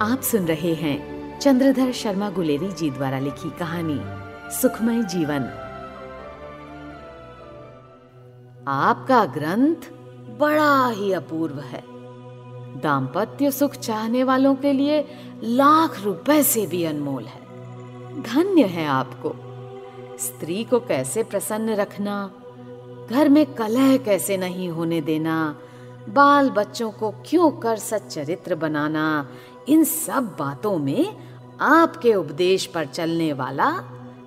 आप 0.00 0.20
सुन 0.22 0.44
रहे 0.44 0.74
हैं 0.74 1.12
चंद्रधर 1.38 1.92
शर्मा 1.92 2.30
गुलेरी 2.30 2.72
जी 2.72 2.90
द्वारा 2.90 3.18
लिखी 3.18 3.50
कहानी, 3.50 4.00
सुखमय 4.54 5.02
जीवन। 5.02 5.58
आपका 8.68 9.24
ग्रंथ 9.24 9.76
बड़ा 10.38 10.88
ही 10.88 11.12
अपूर्व 11.12 11.60
है। 11.60 11.82
दाम्पत्य 12.80 13.50
सुख 13.50 13.72
चाहने 13.72 14.24
वालों 14.24 14.54
के 14.54 14.72
लिए 14.72 15.08
लाख 15.42 16.04
रुपए 16.04 16.42
से 16.42 16.66
भी 16.66 16.84
अनमोल 16.84 17.24
है। 17.24 17.42
धन्य 18.22 18.64
है 18.64 18.86
आपको। 18.86 19.32
स्त्री 20.18 20.64
को 20.64 20.80
कैसे 20.80 21.22
प्रसन्न 21.22 21.70
रखना 21.70 22.30
घर 23.12 23.28
में 23.28 23.54
कलह 23.54 23.96
कैसे 23.96 24.36
नहीं 24.36 24.68
होने 24.68 25.00
देना? 25.00 25.58
बाल 26.08 26.50
बच्चों 26.50 26.90
को 26.90 27.10
क्यों 27.10 27.50
कर 27.50 27.76
सच्चरित्र 27.76 28.54
बनाना? 28.54 29.28
इन 29.68 29.84
सब 29.84 30.36
बातों 30.38 30.78
में 30.78 31.16
आपके 31.60 32.14
उपदेश 32.14 32.66
पर 32.66 32.86
चलने 32.86 33.32
वाला 33.32 33.70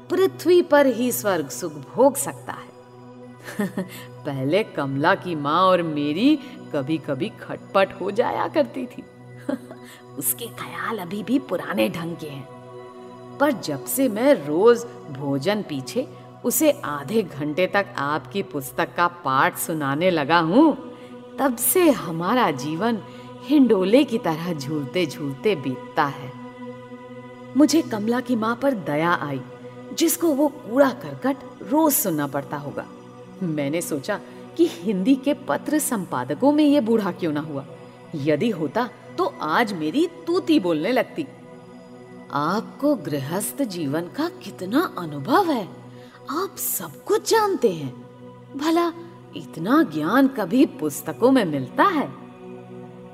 पृथ्वी 0.09 0.61
पर 0.61 0.85
ही 0.85 1.11
स्वर्ग 1.11 1.49
सुख 1.49 1.73
भोग 1.73 2.15
सकता 2.15 2.53
है। 2.53 2.69
पहले 4.25 4.63
कमला 4.63 5.15
की 5.15 5.35
माँ 5.35 5.61
और 5.61 5.83
मेरी 5.83 6.39
कभी 6.73 6.97
कभी 6.97 7.29
खटपट 7.29 8.01
हो 8.01 8.11
जाया 8.11 8.47
करती 8.47 8.85
थी। 8.85 9.03
उसके 10.17 10.45
ख्याल 10.45 10.97
अभी 10.97 11.23
भी 11.23 11.39
पुराने 11.39 11.89
ढंग 11.89 12.17
के 12.17 12.27
हैं। 12.27 12.47
पर 13.37 13.51
जब 13.51 13.85
से 13.85 14.09
मैं 14.09 14.33
रोज 14.33 14.85
भोजन 15.11 15.61
पीछे 15.61 16.24
उसे 16.45 16.71
आधे 16.85 17.21
घंटे 17.23 17.67
तक 17.67 17.93
आपकी 17.97 18.43
पुस्तक 18.43 18.93
का 18.97 19.07
पाठ 19.07 19.57
सुनाने 19.57 20.09
लगा 20.11 20.39
हूँ, 20.39 20.95
तब 21.39 21.55
से 21.55 21.89
हमारा 21.89 22.49
जीवन 22.51 22.99
हिंडोले 23.43 24.03
की 24.03 24.17
तरह 24.17 24.53
झूलते 24.53 25.05
झूलते 25.05 25.55
बीतता 25.55 26.05
है। 26.05 26.31
मुझे 27.57 27.81
कमला 27.81 28.19
की 28.19 28.35
माँ 28.35 28.55
पर 28.55 28.73
दया 28.73 29.13
आई, 29.13 29.41
जिसको 29.93 30.27
वो 30.27 30.47
कूड़ा 30.47 30.89
करकट 30.89 31.37
रोज 31.71 31.93
सुनना 31.93 32.27
पड़ता 32.27 32.57
होगा। 32.57 32.85
मैंने 33.43 33.81
सोचा 33.81 34.19
कि 34.57 34.67
हिंदी 34.71 35.15
के 35.15 35.33
पत्र 35.47 35.79
संपादकों 35.79 36.51
में 36.51 36.63
ये 36.63 36.81
बूढ़ा 36.81 37.11
क्यों 37.11 37.31
ना 37.33 37.41
हुआ। 37.41 37.65
यदि 38.15 38.49
होता 38.49 38.89
तो 39.17 39.25
आज 39.41 39.73
मेरी 39.73 40.07
तूती 40.27 40.59
बोलने 40.59 40.91
लगती। 40.91 41.25
आपको 42.33 42.95
गृहस्थ 42.95 43.61
जीवन 43.61 44.01
का 44.01 44.29
कितना 44.43 44.81
अनुभव 44.97 45.51
है। 45.51 45.84
आप 46.29 46.55
सब 46.57 47.03
कुछ 47.03 47.31
जानते 47.31 47.71
हैं। 47.71 47.93
भला, 48.57 48.87
इतना 49.35 49.83
ज्ञान 49.83 50.27
कभी 50.27 50.65
पुस्तकों 50.65 51.31
में 51.31 51.45
मिलता 51.45 51.83
है? 51.83 52.13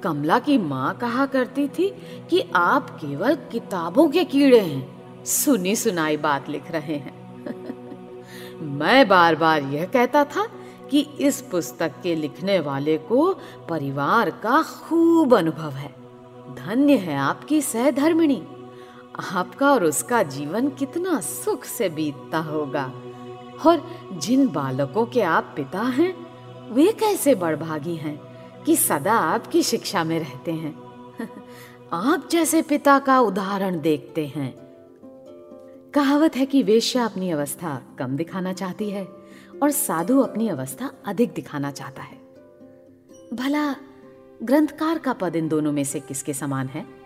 कमला 0.04 0.40
की 0.40 0.58
माँ 0.58 0.98
कहा 0.98 1.26
करती 1.26 1.68
थी 1.68 1.90
कि 2.30 2.50
आप 2.56 2.90
केवल 2.90 3.36
किताबों 3.36 4.10
के 4.10 4.24
कीड़े 4.24 4.60
हैं। 4.60 5.02
सुनी 5.26 5.76
सुनाई 5.76 6.18
बात 6.18 6.50
लिख 6.50 6.72
रहे 6.72 6.96
हैं। 6.96 7.46
मैं 8.62 9.08
बार 9.08 9.36
बार 9.36 9.64
यह 9.64 9.86
कहता 9.86 10.24
था 10.24 10.48
कि 10.92 11.00
इस 11.20 11.42
पुस्तक 11.42 11.92
के 12.04 12.16
लिखने 12.16 12.60
वाले 12.60 12.98
को 12.98 13.34
परिवार 13.70 14.30
का 14.30 14.64
खूब 14.64 15.34
अनुभव 15.34 15.72
है। 15.72 15.96
धन्य 16.56 16.98
है 16.98 17.18
आपकी 17.18 17.62
सहधर्मिणी। 17.62 18.48
आपका 19.22 19.72
और 19.72 19.84
उसका 19.84 20.24
जीवन 20.24 20.70
कितना 20.70 21.22
सुख 21.22 21.64
से 21.64 21.90
बीतता 21.90 22.40
होगा। 22.40 22.84
और 23.66 23.92
जिन 24.14 24.48
बालकों 24.48 25.06
के 25.06 25.22
आप 25.22 25.54
पिता 25.56 25.82
हैं, 25.82 26.32
वे 26.74 26.92
कैसे 26.92 27.36
बड़भागी 27.36 27.96
हैं 27.96 28.22
कि 28.64 28.76
सदा 28.76 29.14
आपकी 29.14 29.64
शिक्षा 29.64 30.04
में 30.04 30.20
रहते 30.20 30.52
हैं? 30.52 30.82
आप 31.94 32.30
जैसे 32.32 32.62
पिता 32.62 33.00
का 33.00 33.20
उदाहरण 33.20 33.82
देखते 33.82 34.28
हैं। 34.28 34.56
कहावत 35.94 36.36
है 36.36 36.46
कि 36.46 36.64
वेश्या 36.64 37.06
अपनी 37.06 37.32
अवस्था 37.32 37.82
कम 38.00 38.16
दिखाना 38.16 38.54
चाहती 38.54 38.90
है 38.90 39.08
और 39.64 39.72
साधु 39.72 40.20
अपनी 40.20 40.50
अवस्था 40.50 40.92
अधिक 41.06 41.34
दिखाना 41.34 41.72
चाहता 41.72 42.02
है। 42.02 42.18
भला 43.34 43.76
ग्रंथकार 44.44 44.98
का 44.98 45.14
पद 45.14 45.36
इन 45.36 45.48
दोनों 45.48 45.72
में 45.72 45.84
से 45.84 46.00
किसके 46.00 46.34
समान 46.34 46.68
है? 46.68 47.01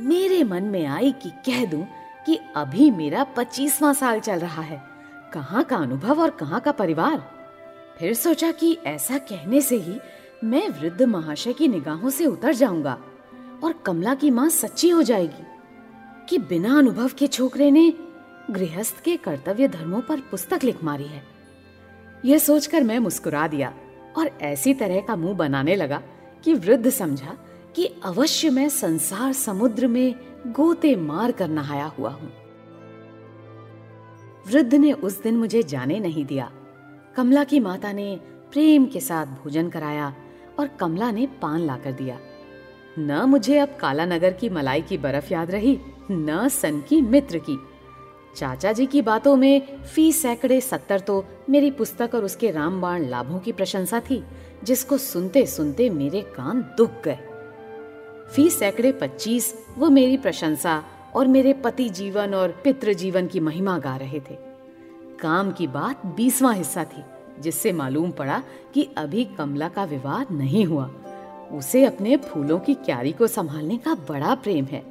मेरे 0.00 0.44
मन 0.44 0.62
में 0.62 0.86
आई 0.86 1.12
कि 1.12 1.30
कह 1.30 1.64
दूँ 1.64 1.86
कि 2.26 2.40
अभी 2.56 2.90
मेरा 2.90 3.24
पच्चीसवां 3.24 3.94
साल 3.94 4.20
चल 4.20 4.38
रहा 4.38 4.62
है। 4.62 4.82
कहाँ 5.32 5.64
का 5.64 5.76
अनुभव 5.76 6.20
और 6.20 6.30
कहाँ 6.30 6.60
का 6.60 6.72
परिवार? 6.72 7.30
फिर 7.98 8.14
सोचा 8.14 8.52
कि 8.52 8.78
ऐसा 8.86 9.18
कहने 9.18 9.60
से 9.60 9.76
ही 9.76 10.00
मैं 10.44 10.68
वृद्ध 10.68 11.02
महाशय 11.02 11.52
की 11.52 11.68
निगाहों 11.68 12.10
से 12.10 12.26
उतर 12.26 12.54
जाऊँगा 12.54 12.98
और 13.64 13.72
कमला 13.72 14.14
की 14.14 14.30
माँ 14.30 14.48
सच्ची 14.48 14.88
हो 14.88 15.02
जाएगी 15.02 15.42
कि 16.28 16.38
बिना 16.38 16.78
अनुभव 16.78 17.10
के 17.18 17.26
छोकरे 17.26 17.70
ने 17.70 17.92
गृहस्थ 18.50 19.00
के 19.04 19.16
कर्तव्य 19.16 19.68
धर्मों 19.68 20.00
पर 20.00 20.20
पुस्तक 20.20 20.60
लिख 20.64 20.84
मारी 20.84 21.06
है। 21.06 21.22
यह 22.24 22.38
सोचकर 22.38 22.82
मैं 22.82 22.98
मुस्कुरा 22.98 23.48
दिया 23.48 23.74
और 24.18 24.38
ऐसी 24.42 24.74
तरह 24.74 25.00
का 25.00 25.16
मुँह 25.16 25.36
बनाने 25.36 25.76
लगा 25.76 26.02
कि 26.44 26.54
वृद्ध 26.54 26.90
समझा 26.90 27.36
कि 27.76 27.86
अवश्य 28.04 28.50
मैं 28.50 28.68
संसार 28.68 29.32
समुद्र 29.32 29.86
में 29.86 30.14
गोते 30.46 30.96
मार 30.96 31.32
कर 31.32 31.48
नहाया 31.48 31.86
हुआ 31.86 32.10
हूँ। 32.10 32.32
वृद्ध 34.48 34.74
ने 34.74 34.92
उस 34.92 35.22
दिन 35.22 35.36
मुझे 35.36 35.62
जाने 35.62 36.00
नहीं 36.00 36.24
दिया। 36.24 36.50
कमला 37.16 37.44
की 37.44 37.60
माता 37.60 37.92
ने 37.92 38.20
प्रेम 38.52 38.86
के 38.86 39.00
साथ 39.00 39.26
भोजन 39.26 39.68
कराया 39.68 40.14
और 40.58 40.66
कमला 40.66 41.10
ने 41.10 41.26
पान 41.26 41.60
लाकर 41.60 41.92
दिया। 41.92 42.18
न 42.98 43.22
मुझे 43.22 43.58
अब 43.58 43.76
काला 43.80 44.06
नगर 44.06 44.32
की 44.32 44.48
मलाई 44.48 44.82
की 44.82 44.98
बर्फ़ 44.98 45.32
याद 45.32 45.50
रही, 45.50 45.78
न 46.10 46.48
सन 46.48 46.80
की 46.80 47.00
मित्र 47.00 47.38
की। 47.38 47.58
चाचा 48.36 48.72
जी 48.72 48.86
की 48.86 49.02
बातों 49.02 49.36
में 49.36 49.82
फ़ी 49.84 50.12
सैकड़े 50.12 50.60
सत्तर 50.60 51.00
तो 51.00 51.24
मेरी 51.50 51.70
पुस्तक 51.70 52.10
और 52.14 52.24
उसके 52.24 52.50
रामबाण 52.50 53.08
लाभों 53.08 53.38
की 53.38 53.52
प्रशंसा 53.52 54.00
थी, 54.00 54.24
जिसको 54.64 54.98
सुनते 54.98 55.46
सुनते 55.46 55.90
मेरे 55.90 56.20
कान 56.20 56.62
दुख 56.76 56.90
गए। 57.04 57.18
फ़ी 58.34 58.50
सैकड़े 58.50 58.92
पच्चीस 58.92 59.66
वो 59.78 59.90
मेरी 59.90 60.16
प्रशंसा 60.16 60.84
और 61.14 61.26
मेरे 61.26 61.52
पति 61.52 61.88
जीवन 61.88 62.34
और 62.34 62.60
पितृ 62.64 62.92
जीवन 62.92 63.26
की 63.26 63.40
महिमा 63.40 63.78
गा 63.78 63.96
रहे 63.96 64.20
थे। 64.20 64.36
काम 65.20 65.52
की 65.52 65.66
बात 65.66 66.06
बीसवां 66.06 66.56
हिस्सा 66.56 66.84
थी, 66.84 67.02
जिससे 67.40 67.72
मालूम 67.72 68.10
पड़ा 68.10 68.42
कि 68.74 68.88
अभी 68.96 69.24
कमला 69.24 69.68
का 69.68 69.84
विवाह 69.84 70.34
नहीं 70.34 70.64
हुआ। 70.64 70.90
उसे 71.52 71.84
अपने 71.84 72.16
फूलों 72.16 72.58
की 72.58 72.74
क्यारी 72.74 73.12
को 73.12 73.26
संभालने 73.26 73.76
का 73.76 73.94
बड़ा 73.94 74.34
प्रेम 74.34 74.64
है। 74.64 74.84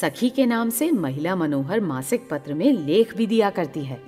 सखी 0.00 0.30
के 0.30 0.46
नाम 0.46 0.70
से 0.70 0.90
महिला 0.90 1.36
मनोहर 1.36 1.80
मासिक 1.80 2.28
पत्र 2.30 2.54
में 2.54 2.72
लेख 2.72 3.16
भी 3.16 3.26
दिया 3.26 3.50
करती 3.50 3.84
है। 3.84 4.02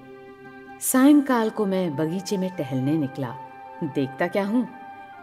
सायंकाल 0.81 1.51
को 1.51 1.67
मैं 1.67 1.97
बगीचे 1.97 2.37
में 2.37 2.51
टहलने 2.57 2.93
निकला। 2.93 3.37
देखता 3.85 4.27
क्या 4.27 4.45
हूँ? 4.47 4.69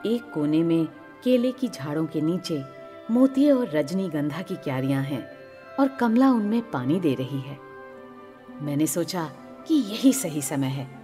एक 0.06 0.32
कोने 0.34 0.64
में 0.64 0.86
केले 1.24 1.52
की 1.52 1.68
झाड़ों 1.68 2.06
के 2.06 2.22
नीचे 2.22 2.77
मोतिये 3.12 3.52
और 3.52 3.70
रजनीगंधा 3.70 4.42
की 4.42 4.56
क्यारियाँ 4.56 5.04
हैं 5.04 5.30
और 5.80 5.88
कमला 5.88 6.32
उनमें 6.32 6.72
पानी 6.72 7.00
दे 7.00 7.14
रही 7.14 7.40
है। 7.42 7.58
मैंने 8.62 8.88
सोचा 8.88 9.32
कि 9.68 9.76
यही 9.76 10.14
सही 10.14 10.42
समय 10.42 10.68
है। 10.68 11.00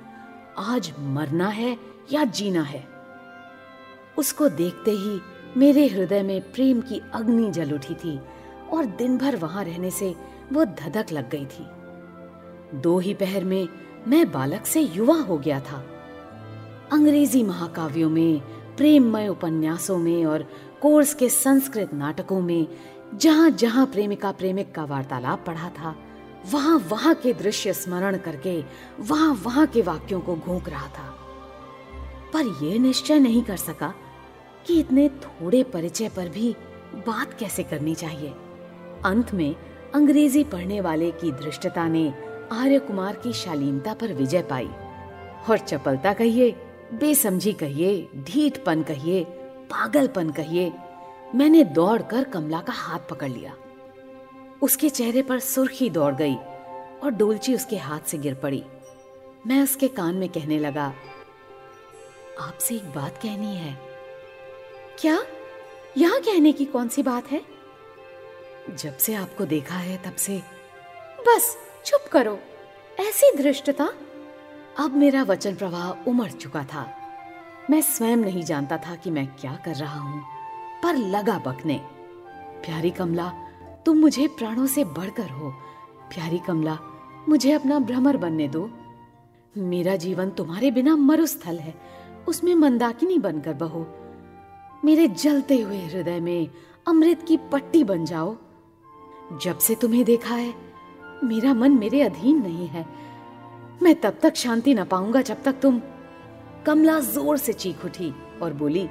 आज 0.57 0.93
मरना 1.00 1.48
है 1.48 1.77
या 2.12 2.24
जीना 2.24 2.62
है? 2.62 2.88
उसको 4.17 4.50
देखते 4.50 4.91
ही 4.91 5.19
मेरे 5.57 5.88
हृदय 5.88 6.24
में 6.24 6.51
प्रेम 6.51 6.81
की 6.81 7.01
अग्नि 7.13 7.51
जल 7.51 7.74
उठी 7.74 7.95
थी 7.95 8.19
और 8.74 8.86
दिन 8.86 9.17
भर 9.17 9.36
वहाँ 9.36 9.63
रहने 9.63 9.91
से 9.91 10.15
वो 10.53 10.65
धधक 10.65 11.05
लग 11.12 11.29
गई 11.29 11.45
थी। 11.45 11.67
दो 12.79 13.00
ही 13.00 13.13
पहर 13.13 13.43
में 13.43 13.67
मैं 14.07 14.31
बालक 14.31 14.65
से 14.65 14.81
युवा 14.81 15.15
हो 15.15 15.38
गया 15.38 15.60
था। 15.60 15.86
अंग्रेज़ी 16.91 17.43
महाकाव्यों 17.43 18.10
में, 18.10 18.39
प्रेममय 18.77 19.27
उपन्यासों 19.27 19.98
में 19.98 20.25
और 20.25 20.50
कोर्स 20.84 21.13
के 21.13 21.30
संस्कृत 21.30 21.94
नाटकों 21.94 22.42
में 22.42 22.68
जहाँ 23.16 23.50
जहाँ 23.50 23.86
प्रेमिका 23.86 24.32
प्रेमिक 24.32 24.75
का 24.75 24.84
वार्तालाप 24.86 25.44
पढ़ा 25.48 25.70
था 25.70 25.96
वहाँ 26.52 26.78
वहाँ 26.90 27.13
के 27.16 27.34
दृश्य 27.34 27.74
स्मरण 27.74 28.18
करके 28.18 28.63
वहाँ 29.00 29.34
वहाँ 29.44 29.66
के 29.68 29.82
वाक्यों 29.82 30.20
को 30.22 30.36
घोंक 30.36 30.70
रहा 30.70 30.88
था। 30.88 31.06
पर 32.34 32.66
यह 32.66 32.80
निश्चय 32.80 33.20
नहीं 33.20 33.44
कर 33.44 33.58
सका 33.58 33.94
कि 34.68 34.80
इतने 34.80 35.10
थोड़े 35.10 35.63
परिचय 35.63 36.10
पर 36.10 36.30
भी 36.30 36.56
बात 37.08 37.34
कैसे 37.34 37.63
करनी 37.63 37.96
चाहिए। 37.96 38.34
अंत 39.06 39.34
में 39.34 39.56
अंग्रेज़ी 39.96 40.44
पढ़ने 40.44 40.82
वाले 40.82 41.12
की 41.12 41.32
दृष्टता 41.32 41.88
ने 41.88 42.13
आर्य 42.52 42.80
कुमार 42.80 43.16
की 43.16 43.34
शालीनता 43.34 43.94
पर 43.94 44.13
विजय 44.13 44.42
पाई। 44.42 44.70
और 45.50 45.58
चपलता 45.58 46.13
कहिए, 46.13 46.52
बेसमझी 46.94 47.54
कहिए, 47.54 48.10
ढीठपन 48.16 48.84
कहिए 48.84 49.25
पागलपन 49.74 50.30
कहिए। 50.30 50.74
मैंने 51.36 51.63
दौड़कर 51.63 52.24
कमला 52.24 52.62
का 52.62 52.74
हाथ 52.74 53.00
पकड़ 53.00 53.30
लिया। 53.30 53.53
उसके 54.62 54.89
चेहरे 54.89 55.22
पर 55.22 55.39
सुर्खी 55.39 55.89
दौड़ 55.89 56.13
गई 56.15 56.36
और 57.03 57.12
डोलची 57.12 57.56
उसके 57.56 57.77
हाथ 57.77 58.00
से 58.00 58.18
गिर 58.18 58.34
पड़ी। 58.34 58.63
मैं 59.48 59.63
उसके 59.63 59.88
कान 59.88 60.15
में 60.15 60.30
कहने 60.30 60.60
लगा, 60.60 60.94
आपसे 62.39 62.75
एक 62.75 62.92
बात 62.92 63.18
कहनी 63.18 63.56
है। 63.56 63.77
क्या? 65.00 65.24
यहाँ 65.98 66.20
कहने 66.20 66.51
की 66.51 66.65
कौन 66.65 66.88
सी 66.88 67.03
बात 67.03 67.32
है? 67.32 67.42
जब 68.75 68.98
से 68.98 69.13
आपको 69.13 69.46
देखा 69.46 69.75
है, 69.75 69.98
तब 69.98 70.15
से। 70.15 70.42
बस, 71.27 71.58
चुप 71.86 72.10
करो। 72.12 72.39
ऐसी 73.00 73.38
धृष्टता। 73.38 73.89
अब 74.80 74.96
मेरा 74.96 75.24
वचन 75.24 75.56
प्रवाह 75.56 76.10
उमड़ 76.10 76.32
चुका 76.32 76.63
था। 76.63 77.02
मैं 77.70 77.82
स्वयं 77.82 78.17
नहीं 78.17 78.43
जानता 78.43 78.77
था 78.77 78.96
कि 78.96 79.12
मैं 79.12 79.27
क्या 79.27 79.55
कर 79.65 79.75
रहा 79.75 80.00
हूँ, 80.00 80.24
पर 80.84 80.96
लगा 80.96 81.38
बकने। 81.38 81.82
प्यारी 82.65 82.89
कमला, 82.89 83.32
तुम 83.86 83.98
मुझे 83.98 84.27
प्राणों 84.27 84.65
से 84.65 84.84
बढ़कर 84.84 85.29
हो। 85.29 85.50
प्यारी 86.10 86.38
कमला, 86.38 86.77
मुझे 87.29 87.51
अपना 87.51 87.79
भ्रमर 87.79 88.17
बनने 88.17 88.48
दो। 88.48 88.70
मेरा 89.58 89.96
जीवन 89.96 90.29
तुम्हारे 90.29 90.72
बिना 90.72 90.96
मरुस्थल 90.96 91.60
है, 91.60 91.75
उसमें 92.27 92.55
मंदाकिनी 92.55 93.17
बनकर 93.17 93.53
बहो। 93.53 93.86
मेरे 94.86 95.08
जलते 95.08 95.62
हुए 95.62 95.77
हृदय 95.77 96.20
में 96.20 96.50
अमृत 96.88 97.24
की 97.27 97.38
पट्टी 97.38 97.84
बन 97.84 98.05
जाओ। 98.05 98.36
जब 99.43 99.58
से 99.58 99.75
तुम्हें 99.75 100.03
देखा 100.05 100.36
है, 100.36 100.53
मेरा 101.24 101.53
मन 101.53 101.72
मेरे 101.72 102.01
अधीन 102.01 102.41
नहीं 102.41 102.67
है। 102.67 102.86
मैं 103.84 103.96
तब 103.96 104.17
तक 104.22 104.36
शांति 104.36 104.74
न 104.74 104.86
पाऊँगा 104.86 105.22
जब 105.22 105.43
तक 105.43 105.60
तुम 105.62 105.82
कमला 106.65 107.00
ज़ोर 107.00 107.38
से 107.38 107.53
चीख 107.53 107.84
उठी 107.86 108.13
और 108.41 108.53
बोली, 108.53 108.84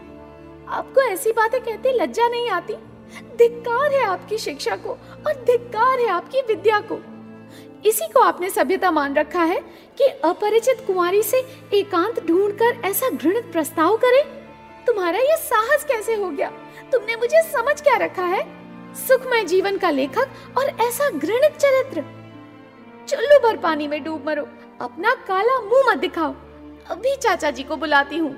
आपको 0.69 1.01
ऐसी 1.03 1.33
बातें 1.33 1.61
कहते 1.61 1.93
लज्जा 1.93 2.29
नहीं 2.29 2.49
आती? 2.51 2.75
धिक्कार 3.39 3.93
है 3.93 4.03
आपकी 4.05 4.39
शिक्षा 4.39 4.77
को 4.77 4.91
और 4.91 5.43
धिक्कार 5.47 6.01
है 6.01 6.09
आपकी 6.09 6.41
विद्या 6.41 6.81
को। 6.83 6.99
इसी 7.89 8.07
को 8.07 8.21
आपने 8.21 8.51
सभ्यता 8.51 8.91
मान 8.91 9.15
रखा 9.15 9.43
है 9.43 9.61
कि 9.99 10.05
अपरिचित 10.25 10.85
कुमारी 10.87 11.23
से 11.23 11.39
एकांत 11.75 12.23
ढूंढकर 12.27 12.81
ऐसा 12.85 13.11
घृणित 13.11 13.51
प्रस्ताव 13.53 13.97
करे? 13.97 14.23
तुम्हारा 14.87 15.19
यह 15.19 15.37
साहस 15.39 15.85
कैसे 15.85 16.15
हो 16.15 16.31
गया? 16.31 16.51
तुमने 16.93 17.17
मुझे 17.17 17.43
समझ 17.43 17.81
क्या 17.83 17.97
रखा 17.97 18.25
है? 18.25 18.45
सुखमय 18.99 19.45
जीवन 19.45 19.79
का 19.79 19.91
लेखक 19.91 20.59
और 20.59 20.77
ऐसा 20.81 21.11
घृणित 21.11 21.57
चरित्र। 21.57 22.05
चुल्लू 23.09 23.39
भर 23.41 23.57
पानी 23.57 23.89
में 23.89 24.03
डूब 24.05 24.27
मरो। 24.27 24.47
अपना 24.81 25.15
काला 25.29 25.61
मुँह 25.61 25.91
मत 25.91 25.99
दिखाओ। 25.99 26.35
अभी 26.91 27.17
चाचा 27.17 27.51
जी 27.51 27.63
को 27.63 27.77
बुलाती 27.77 28.17
हूँ। 28.17 28.31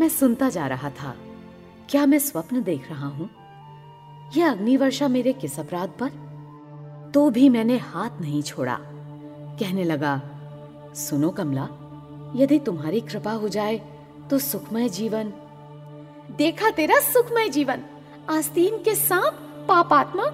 मैं 0.00 0.08
सुनता 0.08 0.48
जा 0.48 0.66
रहा 0.66 0.90
था। 0.90 1.16
क्या 1.90 2.06
मैं 2.06 2.18
स्वप्न 2.18 2.62
देख 2.62 2.90
रहा 2.90 3.06
हूँ? 3.06 3.30
यह 4.36 4.50
अग्निवर्षा 4.50 5.08
मेरे 5.08 5.32
किस 5.32 5.58
अपराध 5.60 5.88
पर? 5.88 7.10
तो 7.14 7.30
भी 7.30 7.48
मैंने 7.48 7.76
हाथ 7.76 8.20
नहीं 8.20 8.42
छोड़ा। 8.42 8.78
कहने 9.60 9.84
लगा, 9.84 10.20
सुनो 10.94 11.30
कमला, 11.30 11.68
यदि 12.36 12.58
तुम्हारी 12.58 13.00
कृपा 13.00 13.32
हो 13.32 13.48
जाए 13.48 13.80
तो 14.30 14.38
सुखमय 14.38 14.88
जीवन। 14.88 15.32
देखा 16.30 16.70
तेरा 16.70 17.00
सुखमय 17.00 17.48
जीवन। 17.48 17.82
आस्तीन 18.30 18.78
के 18.78 18.94
सांप, 18.94 19.34
पापात्मा, 19.68 20.24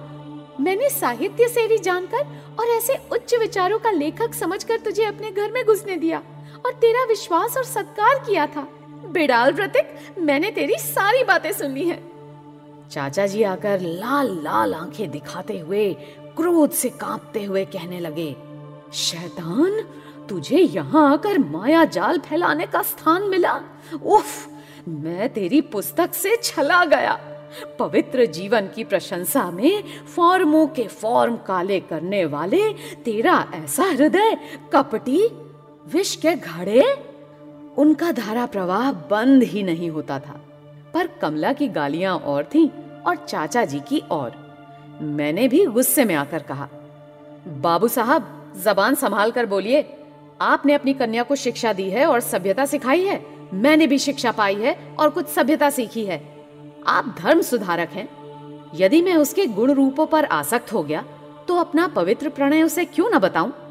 मैंने 0.59 0.89
साहित्य 0.89 1.47
से 1.47 1.67
भी 1.67 1.77
जानकर 1.77 2.25
और 2.59 2.67
ऐसे 2.67 2.95
उच्च 3.11 3.35
विचारों 3.35 3.79
का 3.79 3.91
लेखक 3.91 4.33
समझकर 4.33 4.79
तुझे 4.79 5.03
अपने 5.03 5.31
घर 5.31 5.51
में 5.51 5.65
घुसने 5.65 5.95
दिया। 5.95 6.21
और 6.65 6.73
तेरा 6.73 7.03
विश्वास 7.05 7.57
और 7.57 7.63
सत्कार 7.63 8.19
किया 8.19 8.47
था। 8.47 8.67
बिडाल 9.05 9.53
प्रतीक, 9.53 9.97
मैंने 10.17 10.51
तेरी 10.51 10.77
सारी 10.77 11.23
बातें 11.23 11.51
सुन 11.51 11.71
ली 11.71 11.87
हैं। 11.89 12.01
चाचा 12.91 13.25
जी 13.27 13.43
आकर 13.43 13.79
लाल 13.79 14.27
लाल 14.43 14.73
आँखें 14.73 15.09
दिखाते 15.11 15.59
हुए, 15.59 15.93
क्रोध 16.37 16.71
से 16.71 16.89
कांपते 16.89 17.43
हुए 17.43 17.65
कहने 17.65 17.99
लगे, 17.99 18.35
शैतान, 18.93 19.81
तुझे 20.29 20.57
यहाँ 20.57 21.11
आकर 21.13 21.37
माया 21.39 21.83
जाल 21.85 22.19
फैलाने 22.19 22.65
का 22.65 22.81
स्थान 22.81 23.23
मिला? 23.23 23.53
उफ, 24.05 24.47
मैं 24.87 25.29
तेरी 25.29 25.61
पुस्तक 25.61 26.13
से 26.13 26.35
छला 26.43 26.83
गया। 26.85 27.19
पवित्र 27.79 28.25
जीवन 28.25 28.67
की 28.67 28.83
प्रशंसा 28.83 29.51
में 29.51 29.83
फॉर्मों 30.15 30.67
के 30.67 30.87
फॉर्म 30.87 31.35
काले 31.37 31.79
करने 31.79 32.25
वाले 32.25 32.73
तेरा 33.05 33.51
ऐसा 33.53 33.83
हृदय 33.83 34.37
कपटी 34.73 35.27
विष 35.93 36.15
के 36.15 36.35
घड़े, 36.35 36.81
उनका 37.77 38.11
धारा 38.11 38.45
प्रवाह 38.45 38.91
बंद 38.91 39.43
ही 39.43 39.63
नहीं 39.63 39.89
होता 39.89 40.19
था। 40.19 40.41
पर 40.93 41.07
कमला 41.07 41.53
की 41.53 41.67
गालियाँ 41.67 42.17
और 42.17 42.43
थीं 42.43 42.69
और 43.07 43.15
चाचा 43.15 43.65
जी 43.65 43.79
की 43.79 43.99
और। 43.99 44.35
मैंने 45.01 45.47
भी 45.47 45.65
गुस्से 45.65 46.05
में 46.05 46.15
आकर 46.15 46.39
कहा, 46.39 46.67
बाबू 47.47 47.87
साहब, 47.87 48.53
जबान 48.63 48.95
संभाल 48.95 49.31
कर 49.31 49.45
बोलिए, 49.45 49.97
आपने 50.41 50.73
अपनी 50.73 50.93
कन्या 50.93 51.23
को 51.23 51.35
शिक्षा 51.35 51.73
दी 51.73 51.89
है 51.89 52.05
और 52.05 52.19
सभ्यता 52.19 52.65
सिखाई 52.65 53.05
है? 53.05 53.25
मैंने 53.53 53.87
भी 53.87 53.97
शिक्षा 53.97 54.31
पाई 54.31 54.55
है 54.55 54.95
और 54.99 55.09
कुछ 55.09 55.27
सभ्यता 55.27 55.69
सीखी 55.69 56.05
है। 56.05 56.45
आप 56.87 57.15
धर्म 57.19 57.41
सुधारक 57.41 57.89
हैं। 57.89 58.09
यदि 58.75 59.01
मैं 59.01 59.15
उसके 59.15 59.45
गुण 59.45 59.71
रूपों 59.71 60.05
पर 60.05 60.25
आसक्त 60.25 60.73
हो 60.73 60.83
गया 60.83 61.03
तो 61.47 61.55
अपना 61.55 61.87
पवित्र 61.87 62.29
प्रणय 62.29 62.63
उसे 62.63 62.85
क्यों 62.85 63.09
न 63.09 63.19
बताऊँ? 63.19 63.66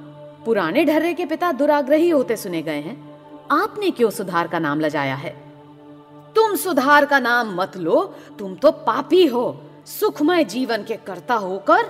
पुराने 0.46 0.84
ढर्रे 0.84 1.14
के 1.14 1.26
पिता 1.26 1.52
दुराग्रही 1.52 2.10
होते 2.10 2.36
सुने 2.36 2.62
गए 2.62 2.80
हैं। 2.80 3.20
आपने 3.52 3.90
क्यों 3.90 4.10
सुधार 4.10 4.48
का 4.48 4.58
नाम 4.58 4.80
लजाया 4.80 5.14
है? 5.14 5.36
तुम 6.36 6.56
सुधार 6.56 7.04
का 7.04 7.18
नाम 7.18 7.60
मत 7.60 7.76
लो, 7.76 8.14
तुम 8.38 8.54
तो 8.54 8.70
पापी 8.70 9.26
हो। 9.26 9.60
सुखमय 9.86 10.44
जीवन 10.44 10.82
के 10.82 10.96
कर्ता 10.96 11.34
होकर, 11.34 11.84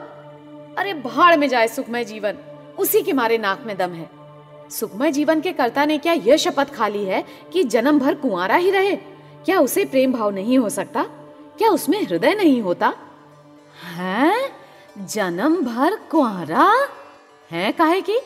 अरे 0.79 0.95
भाड़ 0.95 1.37
में 1.37 1.49
जाए 1.49 1.69
सुखमय 1.69 2.05
जीवन, 2.05 2.35
उसी 2.79 3.03
के 3.03 3.12
मारे 3.12 3.38
नाक 3.38 3.62
में 3.66 3.77
दम 3.77 3.90
है। 3.90 4.11
सुखमय 4.71 5.12
जीवन 5.12 5.40
के 5.40 5.53
कर्ता 5.53 5.85
ने 5.85 5.99
क्या 5.99 6.12
यह 6.12 6.37
शपथ 6.37 6.75
खा 6.75 6.88
ली 6.88 7.05
है 7.05 7.25
कि 7.53 7.64
जन्म 7.64 7.99
भर 7.99 8.14
कुंवारा 8.14 8.57
ही 8.57 8.71
रहे? 8.71 8.97
क्या 9.45 9.61
उसे 9.61 9.85
प्रेम 9.85 10.12
भाव 10.12 10.31
नहीं 10.31 10.59
हो 10.59 10.69
सकता? 10.69 11.03
क्या 11.59 11.71
उसमें 11.71 12.07
हृदय 12.07 12.35
नहीं 12.35 12.62
होता? 12.62 12.92
है? 13.95 14.53
जन्म 14.99 15.57
भर 15.57 15.97
कुंवारा? 15.97 16.88
है 17.51 17.73
काहे 17.73 18.01
की? 18.01 18.21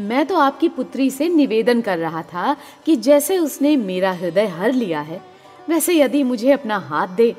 मैं 0.00 0.24
तो 0.26 0.36
आपकी 0.36 0.68
पुत्री 0.68 1.10
से 1.10 1.28
निवेदन 1.28 1.80
कर 1.80 1.98
रहा 1.98 2.22
था 2.22 2.56
कि 2.86 2.96
जैसे 2.96 3.38
उसने 3.38 3.76
मेरा 3.76 4.12
हृदय 4.12 4.46
हर 4.48 4.72
लिया 4.72 5.00
है, 5.00 5.20
वैसे 5.68 5.94
यदि 5.94 6.22
मुझे 6.22 6.50
अपना 6.52 6.78
हाथ 6.78 7.08
दे 7.08 7.30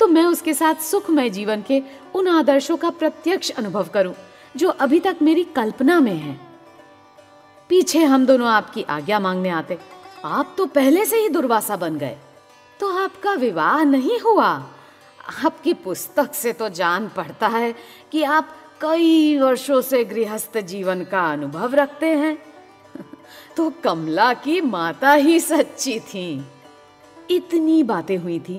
तो 0.00 0.06
मैं 0.08 0.24
उसके 0.24 0.54
साथ 0.54 0.74
सुखमय 0.82 1.30
जीवन 1.30 1.62
के 1.62 1.82
उन 2.14 2.28
आदर्शों 2.28 2.76
का 2.76 2.90
प्रत्यक्ष 2.90 3.50
अनुभव 3.50 3.88
करूँ, 3.94 4.14
जो 4.56 4.68
अभी 4.68 5.00
तक 5.00 5.16
मेरी 5.22 5.44
कल्पना 5.56 5.98
में 6.00 6.14
है। 6.14 6.38
पीछे 7.70 8.04
हम 8.04 8.26
दोनों 8.26 8.48
आपकी 8.48 8.82
आज्ञा 8.82 9.18
मांगने 9.20 9.48
आते। 9.48 9.78
आप 10.24 10.54
तो 10.58 10.66
पहले 10.66 11.04
से 11.04 11.16
ही 11.16 11.28
दुर्वासा 11.28 11.76
बन 11.76 11.96
गए। 11.98 12.16
तो 12.80 12.90
आपका 12.98 13.32
विवाह 13.34 13.82
नहीं 13.84 14.18
हुआ। 14.20 14.48
आपकी 15.44 15.74
पुस्तक 15.74 16.34
से 16.34 16.52
तो 16.52 16.68
जान 16.68 17.08
पड़ता 17.08 17.48
है 17.48 17.74
कि 18.12 18.22
आप 18.22 18.56
कई 18.82 19.38
वर्षों 19.38 19.80
से 19.80 20.04
गृहस्थ 20.04 20.58
जीवन 20.58 21.04
का 21.04 21.32
अनुभव 21.32 21.74
रखते 21.74 22.06
हैं। 22.06 22.38
तो 23.56 23.70
कमला 23.70 24.34
की 24.34 24.60
माता 24.60 25.12
ही 25.12 25.40
सच्ची 25.40 26.00
थी। 26.00 26.44
इतनी 27.30 27.82
बातें 27.82 28.18
हुई 28.18 28.40
थी, 28.40 28.58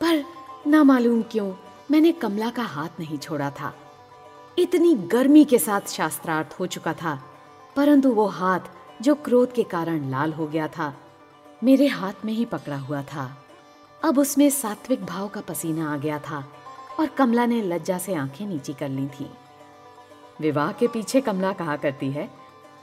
पर 0.00 0.24
ना 0.66 0.84
मालूम 0.84 1.22
क्यों 1.22 1.54
मैंने 1.90 2.12
कमला 2.12 2.50
का 2.50 2.62
हाथ 2.62 2.88
नहीं 3.00 3.18
छोड़ा 3.18 3.50
था। 3.50 3.74
इतनी 4.58 4.94
गर्मी 4.94 5.44
के 5.44 5.58
साथ 5.58 5.80
शास्त्रार्थ 5.80 6.56
हो 6.60 6.66
चुका 6.66 6.92
था, 6.92 7.24
परंतु 7.76 8.10
वो 8.10 8.26
हाथ 8.26 8.60
जो 9.02 9.14
क्रोध 9.14 9.52
के 9.52 9.62
कारण 9.62 10.10
लाल 10.10 10.32
हो 10.32 10.46
गया 10.46 10.68
था, 10.68 10.96
मेरे 11.64 11.86
हाथ 11.86 12.24
में 12.24 12.32
ही 12.32 12.44
पकड़ा 12.44 12.76
हुआ 12.76 13.02
था। 13.02 13.44
अब 14.04 14.18
उसमें 14.18 14.50
सात्विक 14.50 15.04
भाव 15.06 15.28
का 15.28 15.40
पसीना 15.40 15.94
आ 15.94 15.96
गया 15.96 16.18
था 16.18 16.52
और 17.00 17.06
कमला 17.06 17.46
ने 17.46 17.62
लज्जा 17.62 17.98
से 17.98 18.14
आँखें 18.14 18.46
नीची 18.46 18.72
कर 18.72 18.88
ली 18.88 19.06
थी। 19.06 19.30
विवाह 20.40 20.72
के 20.72 20.88
पीछे 20.88 21.20
कमला 21.20 21.52
कहा 21.52 21.76
करती 21.76 22.10
है 22.10 22.30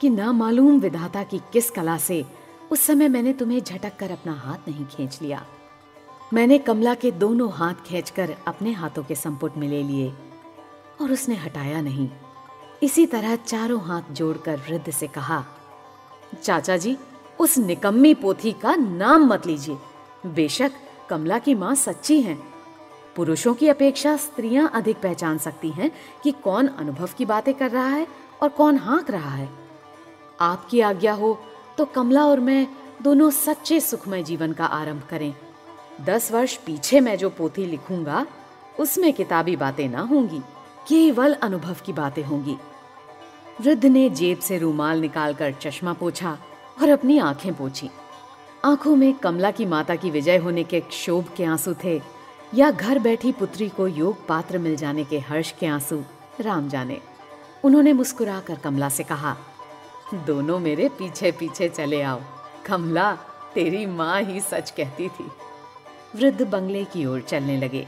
कि 0.02 0.10
ना 0.10 0.32
मालूम 0.32 0.80
विधाता 0.80 1.24
की 1.24 1.40
किस 1.54 1.70
कला 1.70 1.98
से 1.98 2.26
उस 2.72 2.82
समय 2.82 3.08
मैंने 3.08 3.34
तुम्हें 3.34 3.62
झटक 3.64 3.98
कर 4.00 4.12
अपना 4.12 4.34
हाथ 4.34 4.68
नहीं 4.68 4.86
खींच 4.86 5.22
लिया। 5.22 5.46
मैंने 6.34 6.58
कमला 6.58 6.94
के 6.94 7.12
दोनों 7.12 7.52
हाथ 7.52 7.74
खींचकर 7.86 8.36
अपने 8.48 8.72
हाथों 8.72 9.04
के 9.04 9.16
संपुट 9.16 9.58
में 9.58 9.68
ले 9.68 9.84
लिए 9.84 10.14
और 11.02 11.12
उसने 11.12 11.36
हटाया 11.36 11.82
नहीं। 11.82 12.10
इसी 12.84 13.06
तरह 13.06 13.36
चारों 13.36 13.82
हाथ 13.82 14.12
जोड़कर 14.12 14.58
वृद्ध 14.58 14.92
से 14.92 15.08
कहा, 15.08 15.44
चाचा 16.44 16.78
जी, 16.78 16.98
उस 17.40 17.58
निकम्मी 17.58 18.14
पोथी 18.14 18.52
का 18.52 18.76
नाम 18.76 19.26
मत 19.26 19.48
लीजिए। 19.48 19.78
बेशक 20.26 20.72
कमला 21.10 21.40
की 21.40 21.56
माँ 21.56 21.76
सच्ची 21.76 22.22
हैं। 22.22 22.51
पुरुषों 23.22 23.54
की 23.54 23.68
अपेक्षा 23.70 24.16
स्त्रियाँ 24.18 24.70
अधिक 24.74 24.98
पहचान 24.98 25.38
सकती 25.38 25.70
हैं 25.70 25.92
कि 26.24 26.32
कौन 26.44 26.68
अनुभव 26.68 27.10
की 27.18 27.26
बातें 27.26 27.54
कर 27.54 27.70
रहा 27.72 27.88
है 27.88 28.08
और 28.42 28.50
कौन 28.50 28.78
हाँक 28.78 29.10
रहा 29.12 29.30
है। 29.30 29.48
आपकी 30.42 30.80
आज्ञा 30.82 31.14
हो 31.14 31.34
तो 31.78 31.86
कमला 31.86 32.26
और 32.26 32.40
मैं 32.40 32.68
दोनों 33.02 33.30
सच्चे 33.30 33.80
सुखमय 33.80 34.24
जीवन 34.24 34.54
का 34.54 34.66
आरंभ 34.66 35.04
करें। 35.10 35.34
दस 36.02 36.32
वर्ष 36.32 36.56
पीछे 36.58 37.00
मैं 37.00 37.18
जो 37.18 37.30
पोथी 37.30 37.66
लिखूँगा, 37.66 38.26
उसमें 38.80 39.12
किताबी 39.14 39.56
बातें 39.56 39.88
ना 39.90 40.02
होंगी, 40.02 40.40
केवल 40.88 41.34
अनुभव 41.34 41.76
की 41.86 41.94
बातें 41.94 42.24
होंगी। 42.24 42.58
वृद्ध 43.62 43.86
ने 43.86 44.10
जेब 44.10 44.40
से 44.40 44.58
रूमाल 44.58 45.02
निकालकर 45.02 45.54
चश्मा 45.62 45.94
पोछा 45.94 46.38
और 46.82 46.90
अपनी 46.90 47.18
आँखें 47.20 47.54
पोछी। 47.54 47.90
आँखों 48.66 48.96
में 48.96 49.14
कमला 49.14 49.52
की 49.52 49.66
माता 49.66 49.96
की 49.96 50.10
विजय 50.10 50.38
होने 50.38 50.64
के 50.64 50.80
क्षोभ 50.80 51.30
के 51.38 51.46
आँसू 51.46 51.74
थे। 51.84 52.21
या 52.54 52.72
घर 52.72 53.00
बैठी 53.00 53.32
पुत्री 53.32 53.70
को 53.70 53.88
योग 53.88 54.28
पात्र 54.28 54.58
मिल 54.58 54.76
जाने 54.76 55.04
के 55.04 55.20
हर्ष 55.20 55.52
के 55.52 55.68
आँसू 55.68 56.04
राम 56.40 56.70
जाने। 56.70 57.02
उन्होंने 57.64 57.94
मुस्कुराकर 57.94 58.56
कमला 58.56 58.90
से 58.90 59.04
कहा, 59.04 59.36
दोनों 60.14 60.60
मेरे 60.60 60.90
पीछे 60.90 61.32
पीछे 61.32 61.70
चले 61.70 62.02
आओ। 62.02 62.22
कमला, 62.66 63.12
तेरी 63.56 63.86
माँ 63.86 64.22
ही 64.22 64.40
सच 64.40 64.72
कहती 64.72 65.10
थी। 65.10 65.32
वृद्ध 66.16 66.42
बंगले 66.42 66.84
की 66.84 67.06
ओर 67.06 67.22
चलने 67.22 67.58
लगे। 67.58 67.88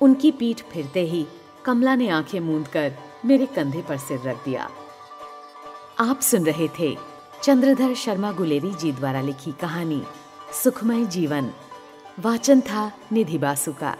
उनकी 0.00 0.30
पीठ 0.30 0.62
फिरते 0.62 1.00
ही 1.00 1.26
कमला 1.64 1.94
ने 1.94 2.08
आँखें 2.08 2.40
मूंद 2.40 2.68
कर 2.68 2.92
मेरे 3.24 3.46
कंधे 3.46 3.82
पर 3.82 3.96
सिर 3.96 4.20
रख 4.20 4.44
दिया। 4.44 4.70
आप 6.00 6.20
सुन 6.20 6.46
रहे 6.46 6.68
थे 6.78 6.96
चंद्रधर 7.42 7.94
शर्मा 7.94 8.32
गुलेरी 8.32 8.74
जी 8.74 8.92
द्वारा 8.92 9.20
लिखी 9.20 9.52
कहानी, 9.52 10.02
सुखमय 10.64 11.04
जीवन। 11.04 11.50
वाचन 12.20 12.60
था 12.60 12.92
निधि 13.12 13.38
बासु 13.38 13.72
का। 13.72 13.94